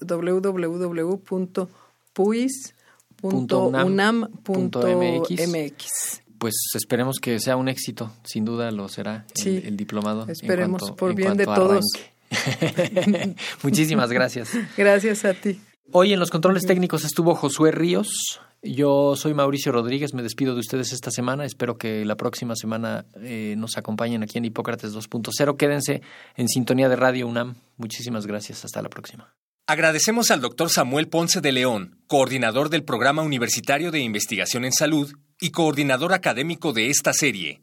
www.puis.unam.mx. 3.22 6.22
Pues 6.38 6.54
esperemos 6.74 7.18
que 7.20 7.38
sea 7.38 7.56
un 7.56 7.68
éxito, 7.68 8.10
sin 8.24 8.44
duda 8.44 8.70
lo 8.72 8.88
será 8.88 9.26
el, 9.36 9.42
Sí, 9.42 9.62
el 9.64 9.76
diplomado. 9.76 10.26
esperemos, 10.28 10.80
cuanto- 10.82 10.96
por 10.96 11.10
en 11.10 11.16
bien 11.16 11.36
de 11.36 11.44
todos. 11.44 11.84
Muchísimas 13.62 14.10
gracias. 14.10 14.50
Gracias 14.76 15.24
a 15.24 15.34
ti. 15.34 15.60
Hoy 15.92 16.12
en 16.14 16.18
los 16.18 16.30
controles 16.30 16.64
técnicos 16.64 17.04
estuvo 17.04 17.34
Josué 17.34 17.70
Ríos. 17.72 18.40
Yo 18.62 19.16
soy 19.16 19.34
Mauricio 19.34 19.70
Rodríguez, 19.72 20.14
me 20.14 20.22
despido 20.22 20.54
de 20.54 20.60
ustedes 20.60 20.92
esta 20.92 21.10
semana. 21.10 21.44
Espero 21.44 21.76
que 21.76 22.04
la 22.06 22.16
próxima 22.16 22.54
semana 22.56 23.04
eh, 23.20 23.54
nos 23.58 23.76
acompañen 23.76 24.22
aquí 24.22 24.38
en 24.38 24.46
Hipócrates 24.46 24.94
2.0. 24.94 25.56
Quédense 25.56 26.00
en 26.36 26.48
sintonía 26.48 26.88
de 26.88 26.96
Radio 26.96 27.26
UNAM. 27.26 27.56
Muchísimas 27.76 28.26
gracias. 28.26 28.64
Hasta 28.64 28.80
la 28.80 28.88
próxima. 28.88 29.34
Agradecemos 29.68 30.32
al 30.32 30.40
doctor 30.40 30.70
Samuel 30.70 31.08
Ponce 31.08 31.40
de 31.40 31.52
León, 31.52 31.96
coordinador 32.08 32.68
del 32.68 32.82
Programa 32.82 33.22
Universitario 33.22 33.92
de 33.92 34.00
Investigación 34.00 34.64
en 34.64 34.72
Salud 34.72 35.12
y 35.40 35.50
coordinador 35.50 36.12
académico 36.12 36.72
de 36.72 36.90
esta 36.90 37.12
serie. 37.12 37.62